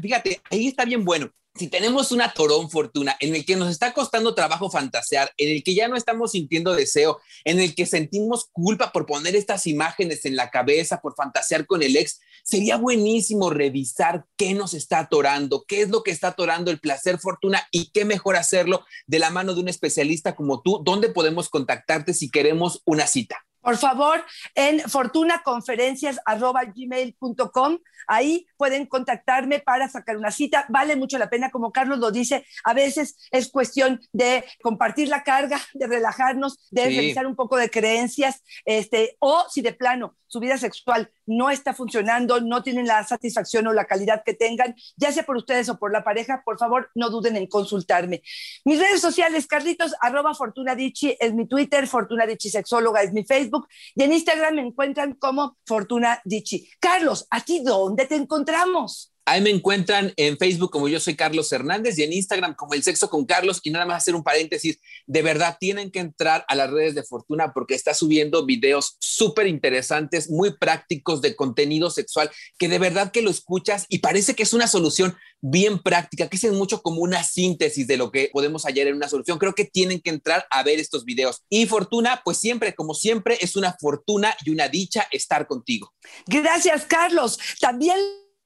fíjate, 0.00 0.40
ahí 0.50 0.68
está 0.68 0.84
bien 0.84 1.04
bueno. 1.04 1.30
si 1.54 1.68
tenemos 1.68 2.12
una 2.12 2.32
torón 2.32 2.70
fortuna 2.70 3.14
en 3.20 3.34
el 3.34 3.44
que 3.44 3.56
nos 3.56 3.70
está 3.70 3.92
costando 3.92 4.34
trabajo 4.34 4.70
fantasear, 4.70 5.30
en 5.36 5.56
el 5.56 5.62
que 5.62 5.74
ya 5.74 5.86
no 5.86 5.96
estamos 5.96 6.32
sintiendo 6.32 6.74
deseo, 6.74 7.20
en 7.44 7.60
el 7.60 7.74
que 7.74 7.84
sentimos 7.84 8.48
culpa 8.52 8.90
por 8.90 9.04
poner 9.04 9.36
estas 9.36 9.66
imágenes 9.66 10.24
en 10.24 10.34
la 10.34 10.50
cabeza, 10.50 11.00
por 11.02 11.14
fantasear 11.14 11.66
con 11.66 11.82
el 11.82 11.96
ex, 11.96 12.20
sería 12.42 12.76
buenísimo 12.76 13.50
revisar 13.50 14.24
qué 14.36 14.54
nos 14.54 14.72
está 14.72 15.00
atorando, 15.00 15.64
qué 15.68 15.82
es 15.82 15.90
lo 15.90 16.02
que 16.02 16.10
está 16.10 16.28
atorando 16.28 16.70
el 16.70 16.80
placer 16.80 17.18
fortuna 17.18 17.68
y 17.70 17.90
qué 17.90 18.06
mejor 18.06 18.36
hacerlo 18.36 18.84
de 19.06 19.18
la 19.18 19.30
mano 19.30 19.54
de 19.54 19.60
un 19.60 19.68
especialista 19.68 20.34
como 20.34 20.62
tú, 20.62 20.80
dónde 20.82 21.10
podemos 21.10 21.50
contactarte 21.50 22.14
si 22.14 22.30
queremos 22.30 22.80
una 22.86 23.06
cita. 23.06 23.44
Por 23.62 23.78
favor, 23.78 24.22
en 24.54 24.80
fortunaconferencias.gmail.com. 24.80 27.78
Ahí 28.08 28.46
pueden 28.62 28.86
contactarme 28.86 29.58
para 29.58 29.88
sacar 29.88 30.16
una 30.16 30.30
cita. 30.30 30.66
Vale 30.68 30.94
mucho 30.94 31.18
la 31.18 31.28
pena, 31.28 31.50
como 31.50 31.72
Carlos 31.72 31.98
lo 31.98 32.12
dice, 32.12 32.46
a 32.62 32.74
veces 32.74 33.16
es 33.32 33.50
cuestión 33.50 34.00
de 34.12 34.44
compartir 34.62 35.08
la 35.08 35.24
carga, 35.24 35.60
de 35.74 35.88
relajarnos, 35.88 36.60
de 36.70 36.84
revisar 36.84 37.26
un 37.26 37.34
poco 37.34 37.56
de 37.56 37.70
creencias, 37.70 38.44
este, 38.64 39.16
o 39.18 39.46
si 39.50 39.62
de 39.62 39.72
plano 39.72 40.16
su 40.32 40.40
vida 40.40 40.56
sexual 40.56 41.10
no 41.26 41.50
está 41.50 41.74
funcionando, 41.74 42.40
no 42.40 42.62
tienen 42.62 42.86
la 42.86 43.04
satisfacción 43.04 43.66
o 43.66 43.74
la 43.74 43.84
calidad 43.84 44.22
que 44.24 44.32
tengan, 44.32 44.74
ya 44.96 45.12
sea 45.12 45.24
por 45.24 45.36
ustedes 45.36 45.68
o 45.68 45.78
por 45.78 45.92
la 45.92 46.04
pareja, 46.04 46.42
por 46.42 46.58
favor, 46.58 46.90
no 46.94 47.10
duden 47.10 47.36
en 47.36 47.46
consultarme. 47.46 48.22
Mis 48.64 48.78
redes 48.78 49.02
sociales, 49.02 49.46
Carlitos, 49.46 49.94
arroba 50.00 50.34
Fortuna 50.34 50.74
es 50.74 51.34
mi 51.34 51.46
Twitter, 51.46 51.86
Fortuna 51.86 52.24
Sexóloga 52.38 53.02
es 53.02 53.12
mi 53.12 53.24
Facebook, 53.24 53.68
y 53.94 54.04
en 54.04 54.12
Instagram 54.12 54.54
me 54.54 54.62
encuentran 54.62 55.12
como 55.14 55.58
Fortuna 55.66 56.22
Dichi. 56.24 56.66
Carlos, 56.80 57.26
¿a 57.30 57.40
ti 57.40 57.62
dónde 57.62 58.06
te 58.06 58.16
encontramos? 58.52 59.08
Ahí 59.24 59.40
me 59.40 59.50
encuentran 59.50 60.12
en 60.16 60.36
Facebook 60.36 60.72
como 60.72 60.88
yo 60.88 60.98
soy 60.98 61.14
Carlos 61.14 61.52
Hernández 61.52 61.96
y 61.96 62.02
en 62.02 62.12
Instagram 62.12 62.56
como 62.56 62.74
El 62.74 62.82
Sexo 62.82 63.08
con 63.08 63.24
Carlos. 63.24 63.60
Y 63.62 63.70
nada 63.70 63.86
más 63.86 63.98
hacer 63.98 64.16
un 64.16 64.24
paréntesis, 64.24 64.80
de 65.06 65.22
verdad 65.22 65.58
tienen 65.60 65.92
que 65.92 66.00
entrar 66.00 66.44
a 66.48 66.56
las 66.56 66.68
redes 66.68 66.96
de 66.96 67.04
Fortuna 67.04 67.52
porque 67.54 67.76
está 67.76 67.94
subiendo 67.94 68.44
videos 68.44 68.96
súper 68.98 69.46
interesantes, 69.46 70.28
muy 70.28 70.56
prácticos 70.58 71.22
de 71.22 71.36
contenido 71.36 71.88
sexual, 71.90 72.32
que 72.58 72.68
de 72.68 72.80
verdad 72.80 73.12
que 73.12 73.22
lo 73.22 73.30
escuchas 73.30 73.86
y 73.88 73.98
parece 73.98 74.34
que 74.34 74.42
es 74.42 74.54
una 74.54 74.66
solución 74.66 75.16
bien 75.40 75.80
práctica, 75.80 76.28
que 76.28 76.36
es 76.36 76.52
mucho 76.52 76.82
como 76.82 77.00
una 77.00 77.22
síntesis 77.22 77.86
de 77.86 77.96
lo 77.96 78.10
que 78.10 78.28
podemos 78.32 78.64
hallar 78.64 78.88
en 78.88 78.96
una 78.96 79.08
solución. 79.08 79.38
Creo 79.38 79.54
que 79.54 79.66
tienen 79.66 80.00
que 80.00 80.10
entrar 80.10 80.46
a 80.50 80.64
ver 80.64 80.80
estos 80.80 81.04
videos. 81.04 81.44
Y 81.48 81.66
Fortuna, 81.66 82.22
pues 82.24 82.38
siempre, 82.38 82.74
como 82.74 82.92
siempre, 82.92 83.38
es 83.40 83.54
una 83.54 83.76
fortuna 83.80 84.36
y 84.44 84.50
una 84.50 84.66
dicha 84.66 85.06
estar 85.12 85.46
contigo. 85.46 85.92
Gracias, 86.26 86.86
Carlos. 86.86 87.38
También 87.60 87.96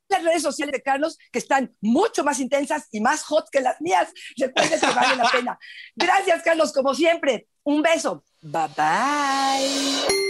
las 0.09 0.25
redes 0.25 0.43
sociales 0.43 0.73
de 0.73 0.83
Carlos, 0.83 1.19
que 1.33 1.39
están 1.39 1.75
mucho 1.81 2.25
más 2.25 2.41
intensas 2.41 2.87
y 2.91 3.01
más 3.01 3.23
hot 3.25 3.49
que 3.51 3.61
las 3.61 3.81
mías. 3.81 4.13
Recuerden 4.37 4.81
que 4.81 4.87
vale 4.87 5.17
la 5.17 5.31
pena. 5.31 5.59
Gracias, 5.95 6.43
Carlos, 6.43 6.73
como 6.73 6.95
siempre. 6.95 7.49
Un 7.65 7.83
beso. 7.83 8.25
Bye 8.43 8.69
bye. 8.77 10.26